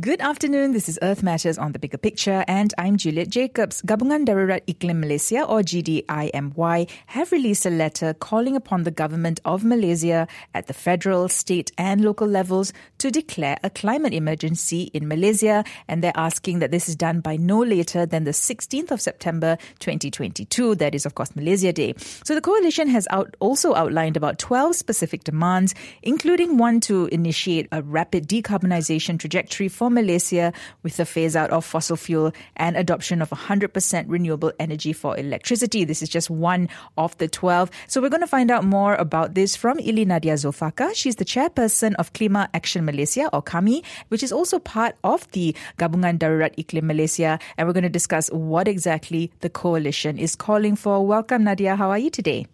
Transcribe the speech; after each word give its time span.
Good 0.00 0.22
afternoon. 0.22 0.72
This 0.72 0.88
is 0.88 0.98
Earth 1.02 1.22
Matters 1.22 1.58
on 1.58 1.72
the 1.72 1.78
Bigger 1.78 1.98
Picture, 1.98 2.42
and 2.48 2.72
I'm 2.78 2.96
Juliet 2.96 3.28
Jacobs. 3.28 3.82
Gabungan 3.82 4.24
Darurat 4.24 4.64
Iklim 4.66 4.98
Malaysia, 4.98 5.44
or 5.44 5.60
GDIMY, 5.60 6.88
have 7.06 7.32
released 7.32 7.66
a 7.66 7.70
letter 7.70 8.14
calling 8.14 8.56
upon 8.56 8.84
the 8.84 8.90
government 8.90 9.40
of 9.44 9.62
Malaysia 9.62 10.26
at 10.54 10.68
the 10.68 10.72
federal, 10.72 11.28
state, 11.28 11.72
and 11.76 12.02
local 12.02 12.26
levels 12.26 12.72
to 12.96 13.10
declare 13.10 13.58
a 13.62 13.68
climate 13.68 14.14
emergency 14.14 14.84
in 14.94 15.06
Malaysia, 15.06 15.64
and 15.86 16.02
they're 16.02 16.12
asking 16.14 16.60
that 16.60 16.70
this 16.70 16.88
is 16.88 16.96
done 16.96 17.20
by 17.20 17.36
no 17.36 17.58
later 17.58 18.06
than 18.06 18.24
the 18.24 18.30
16th 18.30 18.92
of 18.92 19.02
September 19.02 19.58
2022. 19.80 20.76
That 20.76 20.94
is, 20.94 21.04
of 21.04 21.14
course, 21.14 21.36
Malaysia 21.36 21.74
Day. 21.74 21.94
So 22.24 22.34
the 22.34 22.40
coalition 22.40 22.88
has 22.88 23.06
out, 23.10 23.36
also 23.38 23.74
outlined 23.74 24.16
about 24.16 24.38
12 24.38 24.76
specific 24.76 25.24
demands, 25.24 25.74
including 26.02 26.56
one 26.56 26.80
to 26.80 27.06
initiate 27.06 27.68
a 27.70 27.82
rapid 27.82 28.28
decarbonization 28.28 29.18
trajectory 29.18 29.68
for 29.68 29.89
Malaysia 29.90 30.52
with 30.82 30.96
the 30.96 31.04
phase 31.04 31.36
out 31.36 31.50
of 31.50 31.64
fossil 31.64 31.96
fuel 31.96 32.32
and 32.56 32.76
adoption 32.76 33.20
of 33.20 33.30
100% 33.30 34.04
renewable 34.08 34.52
energy 34.58 34.92
for 34.92 35.16
electricity. 35.18 35.84
This 35.84 36.02
is 36.02 36.08
just 36.08 36.30
one 36.30 36.68
of 36.96 37.16
the 37.18 37.28
12. 37.28 37.70
So 37.86 38.00
we're 38.00 38.08
going 38.08 38.22
to 38.22 38.26
find 38.26 38.50
out 38.50 38.64
more 38.64 38.94
about 38.94 39.34
this 39.34 39.56
from 39.56 39.78
Ili 39.80 40.04
Nadia 40.04 40.34
Zulfaka. 40.34 40.94
She's 40.94 41.16
the 41.16 41.24
chairperson 41.24 41.94
of 41.96 42.12
Klima 42.12 42.48
Action 42.54 42.84
Malaysia 42.84 43.28
or 43.32 43.42
KAMI, 43.42 43.82
which 44.08 44.22
is 44.22 44.32
also 44.32 44.58
part 44.58 44.96
of 45.04 45.30
the 45.32 45.54
Gabungan 45.78 46.18
Darurat 46.18 46.54
Iklim 46.56 46.84
Malaysia. 46.84 47.38
And 47.56 47.66
we're 47.66 47.74
going 47.74 47.84
to 47.84 47.88
discuss 47.88 48.28
what 48.30 48.68
exactly 48.68 49.30
the 49.40 49.50
coalition 49.50 50.18
is 50.18 50.36
calling 50.36 50.76
for. 50.76 51.04
Welcome, 51.06 51.44
Nadia. 51.44 51.76
How 51.76 51.90
are 51.90 51.98
you 51.98 52.10
today? 52.10 52.46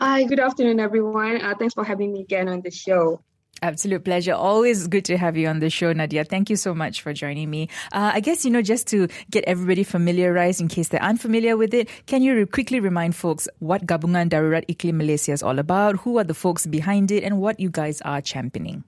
Hi, 0.00 0.24
good 0.24 0.40
afternoon, 0.40 0.80
everyone. 0.80 1.40
Uh, 1.40 1.54
thanks 1.56 1.74
for 1.74 1.84
having 1.84 2.12
me 2.12 2.22
again 2.22 2.48
on 2.48 2.60
the 2.60 2.70
show. 2.72 3.22
Absolute 3.62 4.04
pleasure. 4.04 4.34
Always 4.34 4.88
good 4.88 5.04
to 5.04 5.16
have 5.16 5.36
you 5.36 5.46
on 5.46 5.60
the 5.60 5.70
show, 5.70 5.92
Nadia. 5.92 6.24
Thank 6.24 6.50
you 6.50 6.56
so 6.56 6.74
much 6.74 7.00
for 7.00 7.12
joining 7.12 7.48
me. 7.48 7.68
Uh, 7.92 8.10
I 8.12 8.18
guess, 8.18 8.44
you 8.44 8.50
know, 8.50 8.60
just 8.60 8.88
to 8.88 9.06
get 9.30 9.44
everybody 9.44 9.84
familiarized 9.84 10.60
in 10.60 10.66
case 10.66 10.88
they're 10.88 11.00
unfamiliar 11.00 11.56
with 11.56 11.72
it, 11.72 11.88
can 12.06 12.22
you 12.22 12.34
re- 12.34 12.46
quickly 12.46 12.80
remind 12.80 13.14
folks 13.14 13.46
what 13.60 13.86
Gabungan 13.86 14.30
Darurat 14.30 14.66
Iklim 14.66 14.94
Malaysia 14.94 15.30
is 15.30 15.44
all 15.44 15.60
about? 15.60 16.00
Who 16.00 16.18
are 16.18 16.24
the 16.24 16.34
folks 16.34 16.66
behind 16.66 17.12
it 17.12 17.22
and 17.22 17.38
what 17.38 17.60
you 17.60 17.70
guys 17.70 18.00
are 18.00 18.20
championing? 18.20 18.82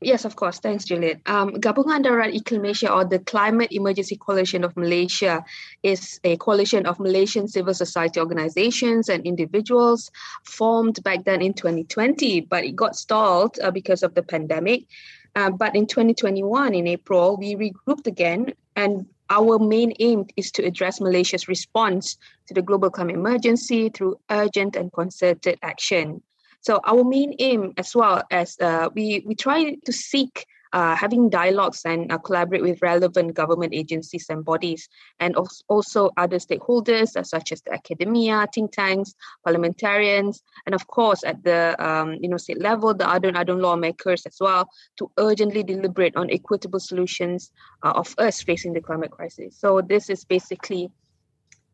Yes, 0.00 0.24
of 0.24 0.36
course. 0.36 0.58
Thanks, 0.58 0.84
Juliet. 0.84 1.20
Um, 1.26 1.52
Gabungan 1.52 2.04
Darurat 2.04 2.34
Iklim 2.34 2.90
or 2.90 3.04
the 3.04 3.20
Climate 3.20 3.72
Emergency 3.72 4.16
Coalition 4.16 4.62
of 4.62 4.76
Malaysia, 4.76 5.44
is 5.82 6.20
a 6.24 6.36
coalition 6.36 6.84
of 6.84 7.00
Malaysian 7.00 7.48
civil 7.48 7.72
society 7.72 8.20
organizations 8.20 9.08
and 9.08 9.24
individuals 9.24 10.10
formed 10.44 11.02
back 11.04 11.24
then 11.24 11.40
in 11.40 11.54
2020, 11.54 12.42
but 12.42 12.64
it 12.64 12.76
got 12.76 12.96
stalled 12.96 13.58
uh, 13.62 13.70
because 13.70 14.02
of 14.02 14.14
the 14.14 14.22
pandemic. 14.22 14.84
Uh, 15.36 15.50
but 15.50 15.74
in 15.74 15.86
2021, 15.86 16.74
in 16.74 16.86
April, 16.86 17.36
we 17.36 17.56
regrouped 17.56 18.06
again, 18.06 18.52
and 18.76 19.06
our 19.30 19.58
main 19.58 19.94
aim 20.00 20.26
is 20.36 20.50
to 20.52 20.64
address 20.64 21.00
Malaysia's 21.00 21.48
response 21.48 22.18
to 22.46 22.54
the 22.54 22.62
global 22.62 22.90
climate 22.90 23.16
emergency 23.16 23.88
through 23.88 24.16
urgent 24.30 24.76
and 24.76 24.92
concerted 24.92 25.58
action. 25.62 26.22
So 26.64 26.80
our 26.82 27.04
main 27.04 27.34
aim, 27.40 27.74
as 27.76 27.94
well 27.94 28.24
as 28.30 28.56
uh, 28.58 28.88
we 28.94 29.22
we 29.26 29.34
try 29.34 29.76
to 29.84 29.92
seek 29.92 30.46
uh, 30.72 30.96
having 30.96 31.28
dialogues 31.28 31.82
and 31.84 32.10
uh, 32.10 32.16
collaborate 32.16 32.62
with 32.62 32.80
relevant 32.80 33.34
government 33.34 33.74
agencies 33.74 34.26
and 34.30 34.42
bodies, 34.42 34.88
and 35.20 35.36
also 35.68 36.10
other 36.16 36.38
stakeholders 36.38 37.16
uh, 37.16 37.22
such 37.22 37.52
as 37.52 37.60
the 37.62 37.72
academia, 37.74 38.48
think 38.54 38.72
tanks, 38.72 39.14
parliamentarians, 39.44 40.42
and 40.64 40.74
of 40.74 40.86
course 40.86 41.22
at 41.22 41.44
the 41.44 41.76
um, 41.78 42.16
you 42.22 42.30
know 42.30 42.38
state 42.38 42.62
level, 42.62 42.94
the 42.94 43.08
other 43.08 43.30
other 43.36 43.54
lawmakers 43.54 44.24
as 44.24 44.38
well, 44.40 44.66
to 44.96 45.10
urgently 45.18 45.62
deliberate 45.62 46.16
on 46.16 46.30
equitable 46.30 46.80
solutions 46.80 47.52
uh, 47.82 47.92
of 47.94 48.14
us 48.16 48.40
facing 48.40 48.72
the 48.72 48.80
climate 48.80 49.10
crisis. 49.10 49.54
So 49.60 49.82
this 49.82 50.08
is 50.08 50.24
basically 50.24 50.90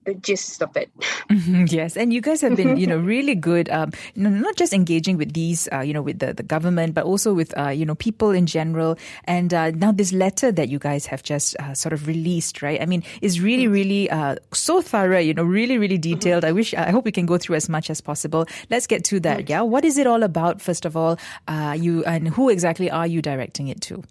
the 0.04 0.14
gist 0.14 0.62
of 0.62 0.76
it. 0.76 0.90
Mm-hmm, 1.30 1.66
yes, 1.68 1.96
and 1.96 2.12
you 2.12 2.20
guys 2.20 2.40
have 2.40 2.56
been, 2.56 2.76
you 2.76 2.86
know, 2.86 2.98
really 3.14 3.34
good. 3.34 3.68
Um, 3.70 3.92
not 4.16 4.56
just 4.56 4.72
engaging 4.72 5.16
with 5.16 5.32
these, 5.34 5.68
uh, 5.72 5.80
you 5.80 5.92
know, 5.92 6.02
with 6.02 6.18
the, 6.18 6.32
the 6.32 6.42
government, 6.42 6.94
but 6.94 7.04
also 7.04 7.34
with, 7.34 7.56
uh, 7.58 7.68
you 7.68 7.84
know, 7.84 7.94
people 7.94 8.30
in 8.30 8.46
general. 8.46 8.98
And 9.24 9.52
uh, 9.52 9.70
now 9.72 9.92
this 9.92 10.12
letter 10.12 10.50
that 10.52 10.68
you 10.68 10.78
guys 10.78 11.06
have 11.06 11.22
just 11.22 11.56
uh, 11.60 11.74
sort 11.74 11.92
of 11.92 12.06
released, 12.06 12.62
right? 12.62 12.80
I 12.80 12.86
mean, 12.86 13.02
is 13.20 13.40
really, 13.40 13.64
mm-hmm. 13.64 13.72
really 13.72 14.10
uh, 14.10 14.36
so 14.52 14.80
thorough. 14.80 15.18
You 15.18 15.34
know, 15.34 15.44
really, 15.44 15.78
really 15.78 15.98
mm-hmm. 15.98 16.18
detailed. 16.18 16.44
I 16.44 16.52
wish, 16.52 16.74
I 16.74 16.90
hope 16.90 17.04
we 17.04 17.12
can 17.12 17.26
go 17.26 17.38
through 17.38 17.56
as 17.56 17.68
much 17.68 17.90
as 17.90 18.00
possible. 18.00 18.46
Let's 18.70 18.86
get 18.86 19.04
to 19.04 19.20
that. 19.20 19.48
Yeah, 19.48 19.62
what 19.62 19.84
is 19.84 19.98
it 19.98 20.06
all 20.06 20.22
about? 20.22 20.60
First 20.60 20.84
of 20.84 20.96
all, 20.96 21.18
uh, 21.48 21.76
you 21.78 22.04
and 22.04 22.28
who 22.28 22.48
exactly 22.48 22.90
are 22.90 23.06
you 23.06 23.22
directing 23.22 23.68
it 23.68 23.80
to? 23.82 24.02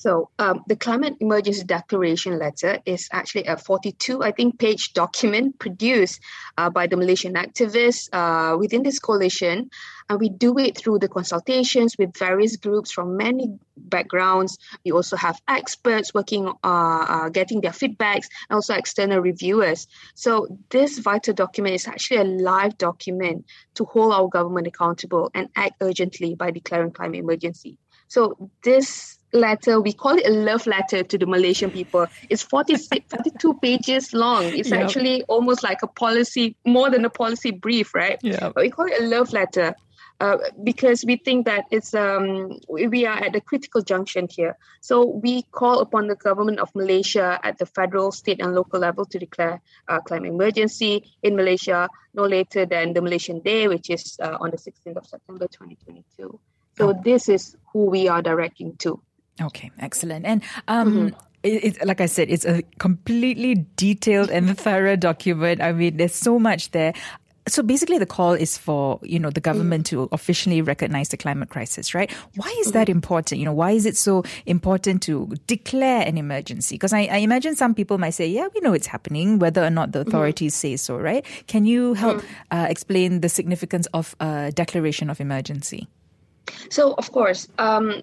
So 0.00 0.30
um, 0.38 0.64
the 0.66 0.76
climate 0.76 1.16
emergency 1.20 1.62
declaration 1.62 2.38
letter 2.38 2.78
is 2.86 3.06
actually 3.12 3.44
a 3.44 3.58
42, 3.58 4.22
I 4.22 4.32
think, 4.32 4.58
page 4.58 4.94
document 4.94 5.58
produced 5.64 6.22
uh, 6.56 6.70
by 6.70 6.86
the 6.86 6.96
Malaysian 6.96 7.34
activists 7.34 8.08
uh, 8.10 8.56
within 8.56 8.82
this 8.82 8.98
coalition. 8.98 9.68
And 10.08 10.18
we 10.18 10.30
do 10.30 10.58
it 10.58 10.78
through 10.78 11.00
the 11.00 11.08
consultations 11.08 11.96
with 11.98 12.16
various 12.16 12.56
groups 12.56 12.90
from 12.90 13.18
many 13.18 13.58
backgrounds. 13.76 14.56
We 14.86 14.92
also 14.92 15.18
have 15.18 15.38
experts 15.46 16.14
working, 16.14 16.48
uh, 16.48 17.04
uh 17.14 17.28
getting 17.28 17.60
their 17.60 17.72
feedbacks, 17.72 18.26
and 18.48 18.54
also 18.54 18.72
external 18.72 19.20
reviewers. 19.20 19.86
So 20.14 20.48
this 20.70 20.98
vital 20.98 21.34
document 21.34 21.74
is 21.74 21.86
actually 21.86 22.22
a 22.22 22.24
live 22.24 22.78
document 22.78 23.44
to 23.74 23.84
hold 23.84 24.14
our 24.14 24.28
government 24.28 24.66
accountable 24.66 25.30
and 25.34 25.50
act 25.56 25.74
urgently 25.82 26.34
by 26.36 26.52
declaring 26.52 26.92
climate 26.92 27.20
emergency. 27.20 27.76
So 28.08 28.50
this 28.64 29.19
letter, 29.32 29.80
we 29.80 29.92
call 29.92 30.16
it 30.18 30.26
a 30.26 30.30
love 30.30 30.66
letter 30.66 31.02
to 31.02 31.18
the 31.18 31.26
Malaysian 31.26 31.70
people. 31.70 32.06
It's 32.28 32.42
46, 32.42 33.06
42 33.08 33.54
pages 33.54 34.12
long. 34.12 34.44
It's 34.44 34.70
yep. 34.70 34.82
actually 34.82 35.22
almost 35.24 35.62
like 35.62 35.78
a 35.82 35.86
policy, 35.86 36.56
more 36.66 36.90
than 36.90 37.04
a 37.04 37.10
policy 37.10 37.50
brief, 37.50 37.94
right? 37.94 38.18
Yeah. 38.22 38.52
We 38.56 38.70
call 38.70 38.86
it 38.86 39.00
a 39.00 39.06
love 39.06 39.32
letter. 39.32 39.74
Uh, 40.20 40.36
because 40.62 41.02
we 41.02 41.16
think 41.16 41.46
that 41.46 41.64
it's 41.70 41.94
um, 41.94 42.60
we 42.68 43.06
are 43.06 43.16
at 43.16 43.34
a 43.34 43.40
critical 43.40 43.80
junction 43.80 44.28
here. 44.30 44.54
So 44.82 45.06
we 45.06 45.44
call 45.50 45.80
upon 45.80 46.08
the 46.08 46.14
government 46.14 46.58
of 46.58 46.68
Malaysia 46.74 47.40
at 47.42 47.56
the 47.56 47.64
federal, 47.64 48.12
state, 48.12 48.38
and 48.38 48.54
local 48.54 48.80
level 48.80 49.06
to 49.06 49.18
declare 49.18 49.62
a 49.88 49.94
uh, 49.94 50.00
climate 50.00 50.28
emergency 50.28 51.10
in 51.22 51.36
Malaysia 51.36 51.88
no 52.12 52.24
later 52.24 52.66
than 52.66 52.92
the 52.92 53.00
Malaysian 53.00 53.40
Day, 53.40 53.66
which 53.66 53.88
is 53.88 54.18
uh, 54.20 54.36
on 54.38 54.50
the 54.50 54.58
16th 54.58 54.96
of 54.96 55.06
September 55.06 55.46
2022. 55.46 56.38
So 56.76 56.92
this 56.92 57.30
is 57.30 57.56
who 57.72 57.86
we 57.86 58.08
are 58.08 58.20
directing 58.20 58.76
to. 58.78 59.00
Okay, 59.40 59.70
excellent. 59.78 60.26
And 60.26 60.42
um, 60.68 60.92
mm-hmm. 60.92 61.16
It, 61.42 61.82
like 61.86 62.02
I 62.02 62.06
said, 62.06 62.28
it's 62.28 62.44
a 62.44 62.62
completely 62.78 63.64
detailed 63.76 64.28
and 64.28 64.58
thorough 64.58 64.96
document. 64.96 65.62
I 65.62 65.72
mean, 65.72 65.96
there's 65.96 66.14
so 66.14 66.38
much 66.38 66.72
there. 66.72 66.92
So 67.48 67.62
basically, 67.62 67.96
the 67.96 68.06
call 68.06 68.34
is 68.34 68.58
for 68.58 69.00
you 69.02 69.18
know 69.18 69.30
the 69.30 69.40
government 69.40 69.86
to 69.86 70.08
officially 70.12 70.60
recognize 70.60 71.08
the 71.08 71.16
climate 71.16 71.48
crisis, 71.48 71.94
right? 71.94 72.12
Why 72.36 72.54
is 72.60 72.72
that 72.72 72.90
important? 72.90 73.38
You 73.38 73.46
know, 73.46 73.54
why 73.54 73.70
is 73.70 73.86
it 73.86 73.96
so 73.96 74.22
important 74.44 75.02
to 75.04 75.32
declare 75.46 76.06
an 76.06 76.18
emergency? 76.18 76.74
Because 76.74 76.92
I, 76.92 77.08
I 77.10 77.16
imagine 77.16 77.56
some 77.56 77.74
people 77.74 77.96
might 77.96 78.10
say, 78.10 78.26
"Yeah, 78.28 78.48
we 78.54 78.60
know 78.60 78.74
it's 78.74 78.86
happening, 78.86 79.38
whether 79.38 79.64
or 79.64 79.70
not 79.70 79.92
the 79.92 80.00
mm-hmm. 80.00 80.10
authorities 80.10 80.52
mm-hmm. 80.52 80.74
say 80.74 80.76
so." 80.76 80.98
Right? 80.98 81.24
Can 81.46 81.64
you 81.64 81.94
help 81.94 82.18
mm-hmm. 82.18 82.58
uh, 82.58 82.66
explain 82.68 83.20
the 83.22 83.30
significance 83.30 83.86
of 83.94 84.14
a 84.20 84.52
declaration 84.52 85.08
of 85.08 85.20
emergency? 85.20 85.88
So, 86.68 86.92
of 86.98 87.10
course, 87.12 87.48
um, 87.58 88.02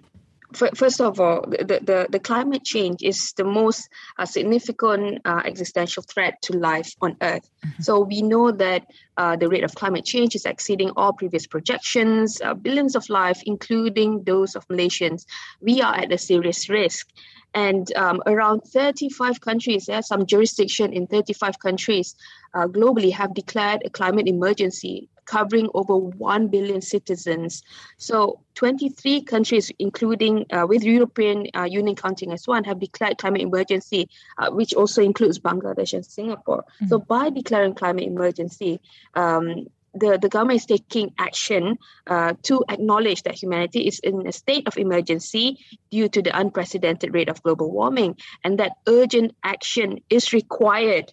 first 0.54 1.02
of 1.02 1.20
all, 1.20 1.42
the, 1.42 1.80
the, 1.84 2.08
the, 2.10 2.20
climate 2.20 2.64
change 2.64 3.04
is 3.04 3.34
the 3.34 3.44
most 3.44 3.90
uh, 4.18 4.26
significant 4.26 5.22
uh, 5.26 5.42
existential 5.46 6.04
threat 6.04 6.42
to 6.44 6.58
life 6.58 6.94
on 7.02 7.18
Earth. 7.22 7.50
Mm-hmm. 7.66 7.84
So 7.84 8.02
we 8.02 8.22
know 8.22 8.52
that 8.52 8.88
uh, 9.18 9.36
the 9.36 9.50
rate 9.50 9.64
of 9.64 9.76
climate 9.76 10.06
change 10.06 10.36
is 10.36 10.46
exceeding 10.46 10.92
all 10.96 11.14
previous 11.14 11.48
projections, 11.48 12.40
uh, 12.42 12.54
billions 12.54 12.96
of 12.96 13.10
lives, 13.10 13.42
including 13.46 14.24
those 14.24 14.56
of 14.56 14.68
Malaysians. 14.68 15.26
We 15.60 15.82
are 15.82 15.96
at 15.96 16.12
a 16.12 16.18
serious 16.18 16.70
risk. 16.70 17.10
And 17.54 17.92
um, 17.96 18.22
around 18.26 18.62
35 18.62 19.42
countries, 19.42 19.86
there 19.86 20.02
some 20.02 20.26
jurisdiction 20.26 20.94
in 20.94 21.08
35 21.08 21.60
countries 21.60 22.16
uh, 22.54 22.68
globally 22.68 23.12
have 23.12 23.34
declared 23.34 23.82
a 23.86 23.90
climate 23.90 24.28
emergency 24.28 25.10
covering 25.28 25.70
over 25.74 25.96
1 25.96 26.48
billion 26.48 26.82
citizens. 26.82 27.64
So 27.98 28.40
23 28.56 29.22
countries, 29.22 29.72
including 29.78 30.46
uh, 30.52 30.66
with 30.68 30.84
European 30.84 31.48
uh, 31.56 31.64
Union 31.64 31.96
counting 31.96 32.32
as 32.32 32.48
one, 32.48 32.64
have 32.64 32.80
declared 32.80 33.18
climate 33.18 33.42
emergency, 33.42 34.10
uh, 34.38 34.50
which 34.50 34.74
also 34.74 35.04
includes 35.04 35.38
Bangladesh 35.38 35.94
and 35.94 36.06
Singapore. 36.06 36.64
Mm-hmm. 36.64 36.88
So 36.88 37.00
by 37.00 37.30
declaring 37.30 37.76
climate 37.76 38.06
emergency, 38.06 38.80
um, 39.14 39.68
the, 39.94 40.18
the 40.22 40.30
government 40.30 40.60
is 40.60 40.66
taking 40.66 41.14
action 41.18 41.78
uh, 42.08 42.34
to 42.44 42.64
acknowledge 42.70 43.24
that 43.24 43.36
humanity 43.36 43.88
is 43.88 44.00
in 44.00 44.28
a 44.28 44.32
state 44.32 44.68
of 44.68 44.78
emergency 44.78 45.60
due 45.92 46.10
to 46.10 46.22
the 46.22 46.38
unprecedented 46.38 47.14
rate 47.14 47.30
of 47.30 47.42
global 47.44 47.72
warming 47.72 48.16
and 48.44 48.60
that 48.60 48.74
urgent 48.88 49.36
action 49.44 50.00
is 50.10 50.34
required 50.34 51.12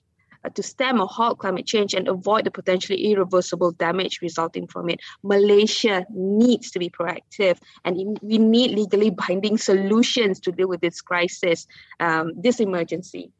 to 0.50 0.62
stem 0.62 1.00
or 1.00 1.06
halt 1.06 1.38
climate 1.38 1.66
change 1.66 1.94
and 1.94 2.08
avoid 2.08 2.44
the 2.44 2.50
potentially 2.50 3.12
irreversible 3.12 3.72
damage 3.72 4.20
resulting 4.22 4.66
from 4.66 4.90
it, 4.90 5.00
Malaysia 5.22 6.06
needs 6.10 6.70
to 6.70 6.78
be 6.78 6.90
proactive 6.90 7.58
and 7.84 8.18
we 8.22 8.38
need 8.38 8.72
legally 8.72 9.10
binding 9.10 9.58
solutions 9.58 10.40
to 10.40 10.52
deal 10.52 10.68
with 10.68 10.80
this 10.80 11.00
crisis, 11.00 11.66
um, 12.00 12.32
this 12.36 12.60
emergency. 12.60 13.30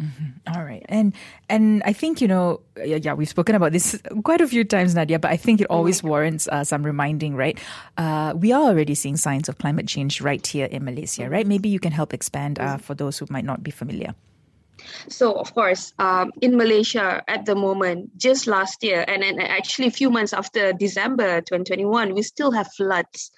Mm-hmm. 0.00 0.56
All 0.56 0.64
right, 0.64 0.84
and 0.88 1.12
and 1.50 1.82
I 1.84 1.92
think 1.92 2.22
you 2.22 2.28
know, 2.28 2.60
yeah, 2.82 2.96
yeah, 2.96 3.12
we've 3.12 3.28
spoken 3.28 3.54
about 3.54 3.72
this 3.72 4.00
quite 4.24 4.40
a 4.40 4.48
few 4.48 4.64
times, 4.64 4.94
Nadia. 4.94 5.18
But 5.18 5.30
I 5.30 5.36
think 5.36 5.60
it 5.60 5.66
always 5.68 5.98
mm-hmm. 5.98 6.08
warrants 6.08 6.48
uh, 6.48 6.64
some 6.64 6.82
reminding, 6.82 7.36
right? 7.36 7.58
Uh, 7.98 8.32
we 8.34 8.50
are 8.50 8.62
already 8.62 8.94
seeing 8.94 9.18
signs 9.18 9.50
of 9.50 9.58
climate 9.58 9.86
change 9.86 10.22
right 10.22 10.44
here 10.46 10.64
in 10.64 10.86
Malaysia, 10.86 11.28
right? 11.28 11.46
Maybe 11.46 11.68
you 11.68 11.78
can 11.78 11.92
help 11.92 12.14
expand 12.14 12.58
uh, 12.58 12.78
for 12.78 12.94
those 12.94 13.18
who 13.18 13.26
might 13.28 13.44
not 13.44 13.62
be 13.62 13.70
familiar. 13.70 14.14
So, 15.08 15.32
of 15.34 15.54
course, 15.54 15.92
um, 15.98 16.32
in 16.40 16.56
Malaysia 16.56 17.22
at 17.28 17.46
the 17.46 17.54
moment, 17.54 18.16
just 18.16 18.46
last 18.46 18.82
year, 18.82 19.04
and, 19.06 19.22
and 19.22 19.40
actually 19.40 19.88
a 19.88 19.92
few 19.92 20.10
months 20.10 20.32
after 20.32 20.72
December 20.72 21.40
2021, 21.40 22.14
we 22.14 22.22
still 22.22 22.52
have 22.52 22.72
floods. 22.74 23.30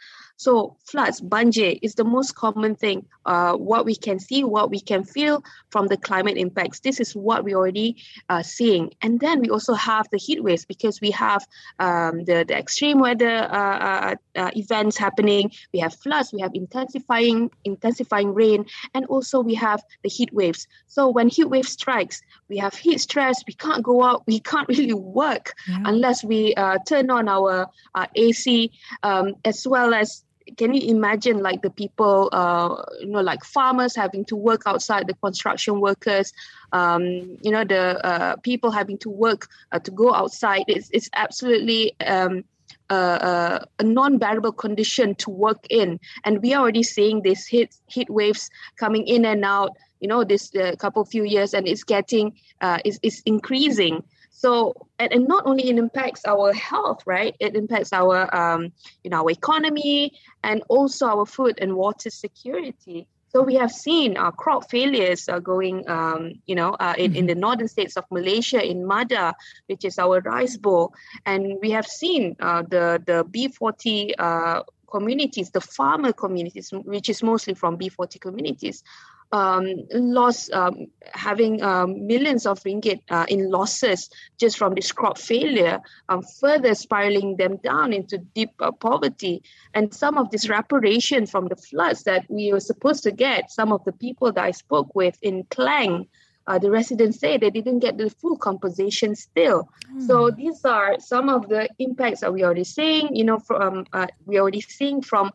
So 0.42 0.76
floods, 0.84 1.20
banjir 1.20 1.78
is 1.82 1.94
the 1.94 2.02
most 2.02 2.34
common 2.34 2.74
thing. 2.74 3.06
Uh, 3.24 3.52
what 3.54 3.84
we 3.84 3.94
can 3.94 4.18
see, 4.18 4.42
what 4.42 4.70
we 4.70 4.80
can 4.80 5.04
feel 5.04 5.44
from 5.70 5.86
the 5.86 5.96
climate 5.96 6.36
impacts. 6.36 6.80
This 6.80 6.98
is 6.98 7.14
what 7.14 7.44
we 7.44 7.54
already 7.54 8.02
uh, 8.28 8.42
seeing. 8.42 8.92
And 9.02 9.20
then 9.20 9.40
we 9.40 9.50
also 9.50 9.74
have 9.74 10.08
the 10.10 10.18
heat 10.18 10.42
waves 10.42 10.64
because 10.64 11.00
we 11.00 11.12
have 11.12 11.46
um, 11.78 12.24
the, 12.24 12.44
the 12.48 12.58
extreme 12.58 12.98
weather 12.98 13.30
uh, 13.30 13.78
uh, 13.90 14.14
uh, 14.34 14.50
events 14.56 14.98
happening. 14.98 15.52
We 15.72 15.78
have 15.78 15.94
floods, 15.94 16.32
we 16.32 16.40
have 16.40 16.50
intensifying 16.54 17.52
intensifying 17.64 18.34
rain, 18.34 18.66
and 18.94 19.06
also 19.06 19.38
we 19.40 19.54
have 19.54 19.80
the 20.02 20.08
heat 20.08 20.34
waves. 20.34 20.66
So 20.88 21.08
when 21.08 21.28
heat 21.28 21.44
wave 21.44 21.68
strikes, 21.68 22.20
we 22.48 22.56
have 22.58 22.74
heat 22.74 23.00
stress. 23.00 23.44
We 23.46 23.54
can't 23.54 23.84
go 23.84 24.02
out. 24.02 24.24
We 24.26 24.40
can't 24.40 24.66
really 24.76 24.92
work 24.92 25.54
yeah. 25.68 25.82
unless 25.84 26.24
we 26.24 26.52
uh, 26.54 26.78
turn 26.88 27.10
on 27.10 27.28
our 27.28 27.68
AC, 28.16 28.72
um, 29.04 29.34
as 29.44 29.68
well 29.68 29.94
as 29.94 30.24
can 30.56 30.74
you 30.74 30.90
imagine 30.90 31.38
like 31.38 31.62
the 31.62 31.70
people 31.70 32.28
uh, 32.32 32.82
you 33.00 33.06
know 33.06 33.20
like 33.20 33.44
farmers 33.44 33.94
having 33.96 34.24
to 34.26 34.36
work 34.36 34.62
outside 34.66 35.06
the 35.06 35.14
construction 35.14 35.80
workers 35.80 36.32
um, 36.72 37.02
you 37.42 37.50
know 37.50 37.64
the 37.64 38.04
uh, 38.04 38.36
people 38.36 38.70
having 38.70 38.98
to 38.98 39.10
work 39.10 39.48
uh, 39.72 39.78
to 39.78 39.90
go 39.90 40.14
outside? 40.14 40.64
It's, 40.68 40.90
it's 40.92 41.10
absolutely 41.12 41.94
um, 42.00 42.44
a 42.90 43.64
non-bearable 43.82 44.52
condition 44.52 45.14
to 45.14 45.30
work 45.30 45.66
in. 45.70 45.98
And 46.24 46.42
we 46.42 46.52
are 46.52 46.60
already 46.60 46.82
seeing 46.82 47.22
these 47.22 47.46
heat, 47.46 47.74
heat 47.86 48.10
waves 48.10 48.50
coming 48.76 49.06
in 49.06 49.24
and 49.24 49.44
out 49.44 49.76
you 50.02 50.08
know 50.08 50.24
this 50.24 50.54
uh, 50.56 50.74
couple 50.78 51.04
few 51.04 51.24
years 51.24 51.54
and 51.54 51.66
it's 51.66 51.84
getting 51.84 52.34
uh, 52.60 52.80
is, 52.84 52.98
is 53.02 53.22
increasing 53.24 54.02
so, 54.42 54.74
and, 54.98 55.12
and 55.12 55.28
not 55.28 55.46
only 55.46 55.68
it 55.70 55.78
impacts 55.78 56.22
our 56.26 56.52
health, 56.52 57.04
right? 57.06 57.36
It 57.38 57.54
impacts 57.54 57.92
our, 57.92 58.16
um, 58.34 58.72
you 59.04 59.10
know, 59.10 59.18
our 59.18 59.30
economy 59.30 60.14
and 60.42 60.64
also 60.68 61.06
our 61.06 61.26
food 61.26 61.60
and 61.62 61.76
water 61.76 62.10
security. 62.10 63.06
So 63.28 63.44
we 63.44 63.54
have 63.54 63.70
seen 63.70 64.16
uh, 64.16 64.32
crop 64.32 64.68
failures 64.68 65.28
are 65.28 65.38
going, 65.38 65.88
um, 65.88 66.32
you 66.46 66.56
know, 66.56 66.70
uh, 66.80 66.94
in, 66.98 67.12
mm-hmm. 67.12 67.18
in 67.20 67.26
the 67.28 67.36
northern 67.36 67.68
states 67.68 67.96
of 67.96 68.04
Malaysia, 68.10 68.60
in 68.60 68.84
Mada, 68.84 69.32
which 69.66 69.84
is 69.84 69.96
our 69.96 70.20
rice 70.20 70.56
bowl, 70.56 70.92
and 71.24 71.58
we 71.62 71.70
have 71.70 71.86
seen 71.86 72.34
uh, 72.40 72.62
the 72.62 73.00
the 73.06 73.24
B40 73.24 74.12
uh, 74.18 74.62
communities, 74.90 75.50
the 75.50 75.60
farmer 75.60 76.12
communities, 76.12 76.70
which 76.84 77.08
is 77.08 77.22
mostly 77.22 77.54
from 77.54 77.78
B40 77.78 78.20
communities, 78.20 78.82
um, 79.32 79.66
loss, 79.92 80.50
um, 80.52 80.86
having 81.14 81.62
um, 81.62 82.06
millions 82.06 82.46
of 82.46 82.62
ringgit 82.64 83.00
uh, 83.10 83.24
in 83.28 83.50
losses 83.50 84.10
just 84.38 84.58
from 84.58 84.74
this 84.74 84.92
crop 84.92 85.18
failure, 85.18 85.80
um, 86.08 86.22
further 86.22 86.74
spiraling 86.74 87.36
them 87.36 87.56
down 87.56 87.92
into 87.92 88.18
deep 88.18 88.50
uh, 88.60 88.70
poverty. 88.70 89.42
And 89.74 89.92
some 89.92 90.18
of 90.18 90.30
this 90.30 90.48
reparation 90.48 91.26
from 91.26 91.48
the 91.48 91.56
floods 91.56 92.04
that 92.04 92.26
we 92.28 92.52
were 92.52 92.60
supposed 92.60 93.02
to 93.04 93.10
get, 93.10 93.50
some 93.50 93.72
of 93.72 93.82
the 93.84 93.92
people 93.92 94.32
that 94.32 94.44
I 94.44 94.50
spoke 94.50 94.94
with 94.94 95.16
in 95.22 95.44
Klang, 95.44 96.08
uh, 96.46 96.58
the 96.58 96.70
residents 96.70 97.20
say 97.20 97.38
they 97.38 97.50
didn't 97.50 97.78
get 97.78 97.96
the 97.96 98.10
full 98.10 98.36
compensation 98.36 99.14
still. 99.14 99.68
Mm. 99.94 100.06
So 100.06 100.30
these 100.30 100.64
are 100.64 100.98
some 100.98 101.28
of 101.28 101.48
the 101.48 101.68
impacts 101.78 102.20
that 102.20 102.32
we 102.32 102.44
already 102.44 102.64
seeing. 102.64 103.14
You 103.14 103.24
know, 103.24 103.38
from 103.38 103.86
uh, 103.92 104.08
we 104.26 104.40
already 104.40 104.60
seeing 104.60 105.02
from 105.02 105.30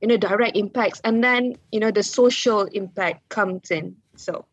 you 0.00 0.08
know 0.08 0.16
direct 0.16 0.56
impacts 0.56 1.00
and 1.04 1.22
then 1.22 1.56
you 1.72 1.80
know 1.80 1.90
the 1.90 2.02
social 2.02 2.62
impact 2.62 3.28
comes 3.28 3.70
in 3.70 3.96
so 4.16 4.44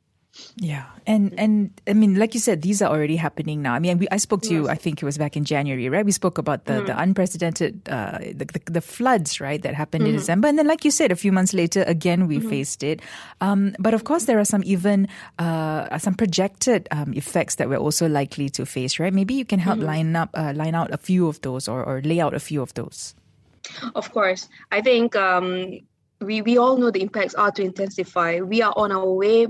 yeah, 0.58 0.86
and 1.06 1.34
and 1.38 1.82
I 1.88 1.94
mean, 1.94 2.16
like 2.16 2.34
you 2.34 2.40
said, 2.40 2.62
these 2.62 2.82
are 2.82 2.90
already 2.90 3.16
happening 3.16 3.62
now. 3.62 3.74
I 3.74 3.80
mean, 3.80 3.98
we, 3.98 4.08
I 4.12 4.18
spoke 4.18 4.42
to 4.44 4.50
yes. 4.50 4.54
you. 4.54 4.70
I 4.70 4.76
think 4.76 5.02
it 5.02 5.06
was 5.06 5.18
back 5.18 5.38
in 5.38 5.46
January, 5.46 5.90
right? 5.90 6.06
We 6.06 6.12
spoke 6.12 6.38
about 6.38 6.66
the, 6.66 6.74
mm. 6.74 6.86
the 6.88 7.00
unprecedented 7.00 7.88
uh, 7.90 8.20
the, 8.20 8.46
the, 8.46 8.72
the 8.72 8.82
floods, 8.82 9.40
right, 9.40 9.62
that 9.62 9.74
happened 9.74 10.04
mm-hmm. 10.04 10.14
in 10.14 10.20
December, 10.20 10.48
and 10.48 10.58
then, 10.58 10.68
like 10.68 10.86
you 10.86 10.92
said, 10.92 11.12
a 11.12 11.16
few 11.16 11.32
months 11.32 11.54
later, 11.54 11.84
again 11.84 12.28
we 12.28 12.40
mm-hmm. 12.40 12.50
faced 12.50 12.84
it. 12.84 13.02
Um, 13.42 13.76
but 13.80 13.94
of 13.94 14.04
course, 14.04 14.26
there 14.26 14.40
are 14.40 14.46
some 14.46 14.64
even 14.66 15.08
uh, 15.40 15.98
some 15.98 16.14
projected 16.14 16.88
um, 16.92 17.14
effects 17.14 17.56
that 17.56 17.70
we're 17.70 17.78
also 17.78 18.08
likely 18.08 18.50
to 18.50 18.66
face, 18.66 19.00
right? 19.00 19.14
Maybe 19.14 19.34
you 19.34 19.46
can 19.46 19.60
help 19.60 19.78
mm-hmm. 19.78 19.88
line 19.88 20.16
up 20.16 20.30
uh, 20.34 20.54
line 20.56 20.76
out 20.76 20.92
a 20.94 20.98
few 20.98 21.28
of 21.28 21.42
those, 21.42 21.68
or, 21.68 21.84
or 21.84 22.02
lay 22.02 22.20
out 22.20 22.34
a 22.34 22.40
few 22.40 22.62
of 22.62 22.74
those. 22.74 23.16
Of 23.96 24.12
course, 24.12 24.50
I 24.72 24.82
think 24.82 25.16
um, 25.16 25.80
we 26.20 26.42
we 26.42 26.58
all 26.58 26.78
know 26.78 26.92
the 26.92 27.02
impacts 27.02 27.36
are 27.36 27.52
to 27.52 27.64
intensify. 27.64 28.40
We 28.42 28.62
are 28.62 28.74
on 28.76 28.92
our 28.92 29.12
way 29.12 29.48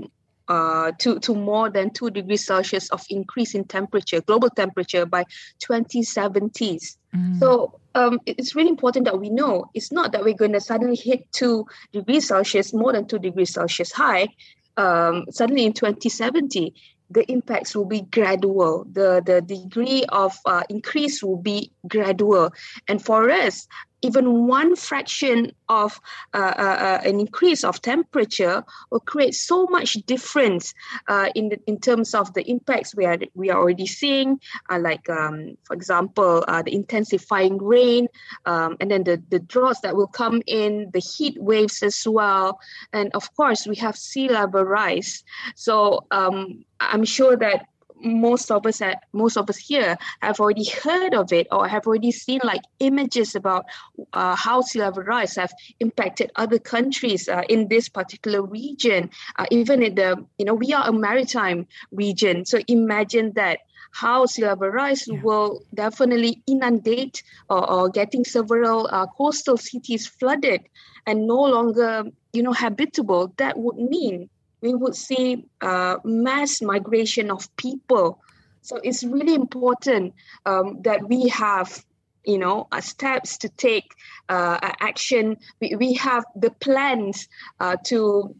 uh, 0.48 0.92
to, 0.98 1.18
to 1.20 1.34
more 1.34 1.68
than 1.70 1.90
2 1.90 2.10
degrees 2.10 2.46
Celsius 2.46 2.88
of 2.88 3.04
increase 3.10 3.54
in 3.54 3.64
temperature, 3.64 4.20
global 4.22 4.48
temperature 4.48 5.04
by 5.04 5.24
2070s. 5.62 6.96
Mm. 7.14 7.38
So 7.38 7.78
um, 7.94 8.18
it's 8.24 8.54
really 8.56 8.70
important 8.70 9.04
that 9.04 9.20
we 9.20 9.28
know 9.28 9.66
it's 9.74 9.92
not 9.92 10.12
that 10.12 10.24
we're 10.24 10.34
going 10.34 10.54
to 10.54 10.60
suddenly 10.60 10.96
hit 10.96 11.30
2 11.32 11.66
degrees 11.92 12.28
Celsius, 12.28 12.72
more 12.72 12.92
than 12.92 13.06
2 13.06 13.18
degrees 13.18 13.52
Celsius 13.52 13.92
high, 13.92 14.28
um, 14.76 15.26
suddenly 15.30 15.66
in 15.66 15.72
2070 15.72 16.74
the 17.10 17.24
impacts 17.32 17.74
will 17.74 17.86
be 17.86 18.02
gradual. 18.02 18.84
The, 18.92 19.22
the 19.24 19.40
degree 19.40 20.04
of 20.10 20.36
uh, 20.44 20.62
increase 20.68 21.22
will 21.22 21.40
be 21.40 21.72
gradual. 21.86 22.52
And 22.86 23.02
for 23.02 23.30
us, 23.30 23.66
even 24.02 24.46
one 24.46 24.76
fraction 24.76 25.52
of 25.68 26.00
uh, 26.32 26.54
uh, 26.58 26.62
uh, 26.62 27.00
an 27.04 27.20
increase 27.20 27.64
of 27.64 27.82
temperature 27.82 28.64
will 28.90 29.00
create 29.00 29.34
so 29.34 29.66
much 29.66 29.94
difference 30.06 30.74
uh, 31.08 31.28
in 31.34 31.50
the, 31.50 31.58
in 31.66 31.80
terms 31.80 32.14
of 32.14 32.32
the 32.34 32.42
impacts 32.48 32.94
we 32.94 33.04
are 33.04 33.18
we 33.34 33.50
are 33.50 33.58
already 33.58 33.86
seeing, 33.86 34.40
uh, 34.70 34.78
like 34.78 35.08
um, 35.10 35.56
for 35.64 35.74
example 35.74 36.44
uh, 36.46 36.62
the 36.62 36.74
intensifying 36.74 37.58
rain, 37.58 38.08
um, 38.46 38.76
and 38.80 38.90
then 38.90 39.04
the 39.04 39.22
the 39.30 39.40
droughts 39.40 39.80
that 39.80 39.96
will 39.96 40.06
come 40.06 40.42
in, 40.46 40.90
the 40.92 41.00
heat 41.00 41.36
waves 41.40 41.82
as 41.82 42.06
well, 42.06 42.60
and 42.92 43.10
of 43.14 43.34
course 43.34 43.66
we 43.66 43.76
have 43.76 43.96
sea 43.96 44.28
level 44.28 44.62
rise. 44.62 45.24
So 45.54 46.06
um, 46.10 46.64
I'm 46.80 47.04
sure 47.04 47.36
that 47.36 47.66
most 48.02 48.50
of 48.50 48.66
us 48.66 48.80
at, 48.80 49.02
most 49.12 49.36
of 49.36 49.48
us 49.48 49.56
here 49.56 49.96
have 50.20 50.40
already 50.40 50.68
heard 50.68 51.14
of 51.14 51.32
it 51.32 51.46
or 51.50 51.66
have 51.68 51.86
already 51.86 52.12
seen 52.12 52.40
like 52.44 52.62
images 52.80 53.34
about 53.34 53.66
uh, 54.12 54.36
how 54.36 54.60
sea 54.60 54.80
level 54.80 55.02
rise 55.02 55.36
have 55.36 55.52
impacted 55.80 56.30
other 56.36 56.58
countries 56.58 57.28
uh, 57.28 57.42
in 57.48 57.68
this 57.68 57.88
particular 57.88 58.42
region 58.42 59.10
uh, 59.38 59.46
even 59.50 59.82
in 59.82 59.94
the 59.94 60.24
you 60.38 60.44
know 60.44 60.54
we 60.54 60.72
are 60.72 60.88
a 60.88 60.92
maritime 60.92 61.66
region 61.92 62.44
so 62.44 62.58
imagine 62.68 63.32
that 63.34 63.60
how 63.90 64.26
sea 64.26 64.44
level 64.44 64.68
rise 64.68 65.08
yeah. 65.08 65.20
will 65.22 65.62
definitely 65.74 66.42
inundate 66.46 67.22
or, 67.48 67.70
or 67.70 67.88
getting 67.88 68.24
several 68.24 68.88
uh, 68.90 69.06
coastal 69.06 69.56
cities 69.56 70.06
flooded 70.06 70.62
and 71.06 71.26
no 71.26 71.40
longer 71.40 72.04
you 72.32 72.42
know 72.42 72.52
habitable 72.52 73.32
that 73.36 73.58
would 73.58 73.76
mean 73.76 74.28
we 74.60 74.74
would 74.74 74.94
see 74.94 75.46
uh, 75.60 75.96
mass 76.04 76.60
migration 76.60 77.30
of 77.30 77.54
people. 77.56 78.20
So 78.62 78.76
it's 78.82 79.04
really 79.04 79.34
important 79.34 80.14
um, 80.44 80.82
that 80.82 81.08
we 81.08 81.28
have, 81.28 81.84
you 82.24 82.38
know, 82.38 82.66
uh, 82.72 82.80
steps 82.80 83.38
to 83.38 83.48
take 83.48 83.94
uh, 84.28 84.58
action. 84.80 85.36
We, 85.60 85.76
we 85.76 85.94
have 85.94 86.24
the 86.34 86.50
plans 86.50 87.28
uh, 87.60 87.76
to, 87.84 88.34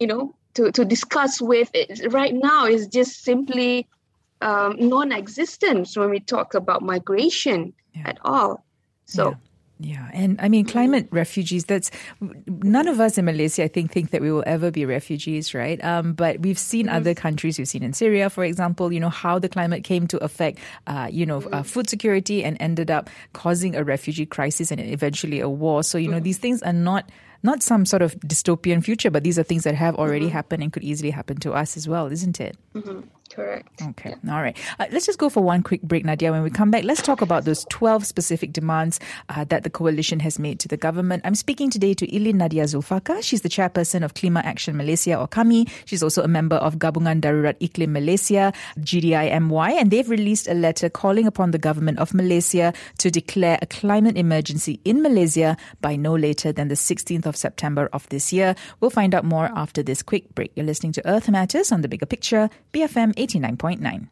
you 0.00 0.06
know, 0.06 0.34
to, 0.54 0.70
to 0.72 0.84
discuss 0.84 1.40
with. 1.40 1.70
It. 1.74 2.12
Right 2.12 2.34
now, 2.34 2.66
is 2.66 2.86
just 2.86 3.22
simply 3.22 3.88
um, 4.40 4.76
non-existent 4.78 5.90
when 5.96 6.10
we 6.10 6.20
talk 6.20 6.54
about 6.54 6.82
migration 6.82 7.74
yeah. 7.94 8.02
at 8.06 8.18
all. 8.24 8.64
So. 9.06 9.30
Yeah. 9.30 9.36
Yeah, 9.80 10.08
and 10.12 10.40
I 10.40 10.48
mean 10.48 10.66
climate 10.66 11.08
refugees. 11.10 11.64
That's 11.64 11.90
none 12.46 12.86
of 12.86 13.00
us 13.00 13.18
in 13.18 13.24
Malaysia, 13.24 13.64
I 13.64 13.68
think, 13.68 13.90
think 13.90 14.10
that 14.10 14.22
we 14.22 14.30
will 14.30 14.44
ever 14.46 14.70
be 14.70 14.86
refugees, 14.86 15.52
right? 15.52 15.82
Um, 15.82 16.12
but 16.12 16.40
we've 16.40 16.58
seen 16.58 16.88
other 16.88 17.12
countries. 17.12 17.58
We've 17.58 17.66
seen 17.66 17.82
in 17.82 17.92
Syria, 17.92 18.30
for 18.30 18.44
example, 18.44 18.92
you 18.92 19.00
know 19.00 19.10
how 19.10 19.40
the 19.40 19.48
climate 19.48 19.82
came 19.82 20.06
to 20.08 20.18
affect, 20.22 20.60
uh, 20.86 21.08
you 21.10 21.26
know, 21.26 21.42
uh, 21.50 21.64
food 21.64 21.88
security 21.88 22.44
and 22.44 22.56
ended 22.60 22.88
up 22.88 23.10
causing 23.32 23.74
a 23.74 23.82
refugee 23.82 24.26
crisis 24.26 24.70
and 24.70 24.80
eventually 24.80 25.40
a 25.40 25.48
war. 25.48 25.82
So 25.82 25.98
you 25.98 26.08
know 26.08 26.20
these 26.20 26.38
things 26.38 26.62
are 26.62 26.72
not 26.72 27.10
not 27.42 27.62
some 27.62 27.84
sort 27.84 28.00
of 28.00 28.14
dystopian 28.20 28.82
future, 28.82 29.10
but 29.10 29.22
these 29.22 29.38
are 29.38 29.42
things 29.42 29.64
that 29.64 29.74
have 29.74 29.96
already 29.96 30.26
mm-hmm. 30.26 30.32
happened 30.32 30.62
and 30.62 30.72
could 30.72 30.84
easily 30.84 31.10
happen 31.10 31.36
to 31.38 31.52
us 31.52 31.76
as 31.76 31.86
well, 31.86 32.10
isn't 32.10 32.40
it? 32.40 32.56
Correct. 33.34 33.82
Okay. 33.82 34.14
Yeah. 34.22 34.34
All 34.34 34.42
right. 34.42 34.56
Uh, 34.78 34.86
let's 34.92 35.06
just 35.06 35.18
go 35.18 35.28
for 35.28 35.42
one 35.42 35.64
quick 35.64 35.82
break, 35.82 36.04
Nadia. 36.04 36.30
When 36.30 36.44
we 36.44 36.50
come 36.50 36.70
back, 36.70 36.84
let's 36.84 37.02
talk 37.02 37.20
about 37.20 37.44
those 37.44 37.64
12 37.64 38.06
specific 38.06 38.52
demands 38.52 39.00
uh, 39.28 39.42
that 39.44 39.64
the 39.64 39.70
coalition 39.70 40.20
has 40.20 40.38
made 40.38 40.60
to 40.60 40.68
the 40.68 40.76
government. 40.76 41.22
I'm 41.24 41.34
speaking 41.34 41.68
today 41.68 41.94
to 41.94 42.06
Ili 42.14 42.32
Nadia 42.32 42.62
Zulfaka. 42.62 43.24
She's 43.24 43.40
the 43.40 43.48
chairperson 43.48 44.04
of 44.04 44.14
Klima 44.14 44.44
Action 44.44 44.76
Malaysia, 44.76 45.18
or 45.18 45.26
KAMI. 45.26 45.68
She's 45.84 46.00
also 46.00 46.22
a 46.22 46.28
member 46.28 46.54
of 46.56 46.76
Gabungan 46.76 47.20
Darurat 47.20 47.58
Iklim 47.58 47.88
Malaysia, 47.88 48.52
GDIMY, 48.78 49.80
and 49.80 49.90
they've 49.90 50.08
released 50.08 50.46
a 50.46 50.54
letter 50.54 50.88
calling 50.88 51.26
upon 51.26 51.50
the 51.50 51.58
government 51.58 51.98
of 51.98 52.14
Malaysia 52.14 52.72
to 52.98 53.10
declare 53.10 53.58
a 53.60 53.66
climate 53.66 54.16
emergency 54.16 54.80
in 54.84 55.02
Malaysia 55.02 55.56
by 55.80 55.96
no 55.96 56.14
later 56.14 56.52
than 56.52 56.68
the 56.68 56.76
16th 56.76 57.26
of 57.26 57.36
September 57.36 57.88
of 57.92 58.08
this 58.10 58.32
year. 58.32 58.54
We'll 58.78 58.90
find 58.90 59.12
out 59.12 59.24
more 59.24 59.50
after 59.56 59.82
this 59.82 60.04
quick 60.04 60.32
break. 60.36 60.52
You're 60.54 60.66
listening 60.66 60.92
to 60.92 61.08
Earth 61.08 61.28
Matters 61.28 61.72
on 61.72 61.82
the 61.82 61.88
Bigger 61.88 62.06
Picture, 62.06 62.48
BFM 62.72 63.23
89.9. 63.26 64.08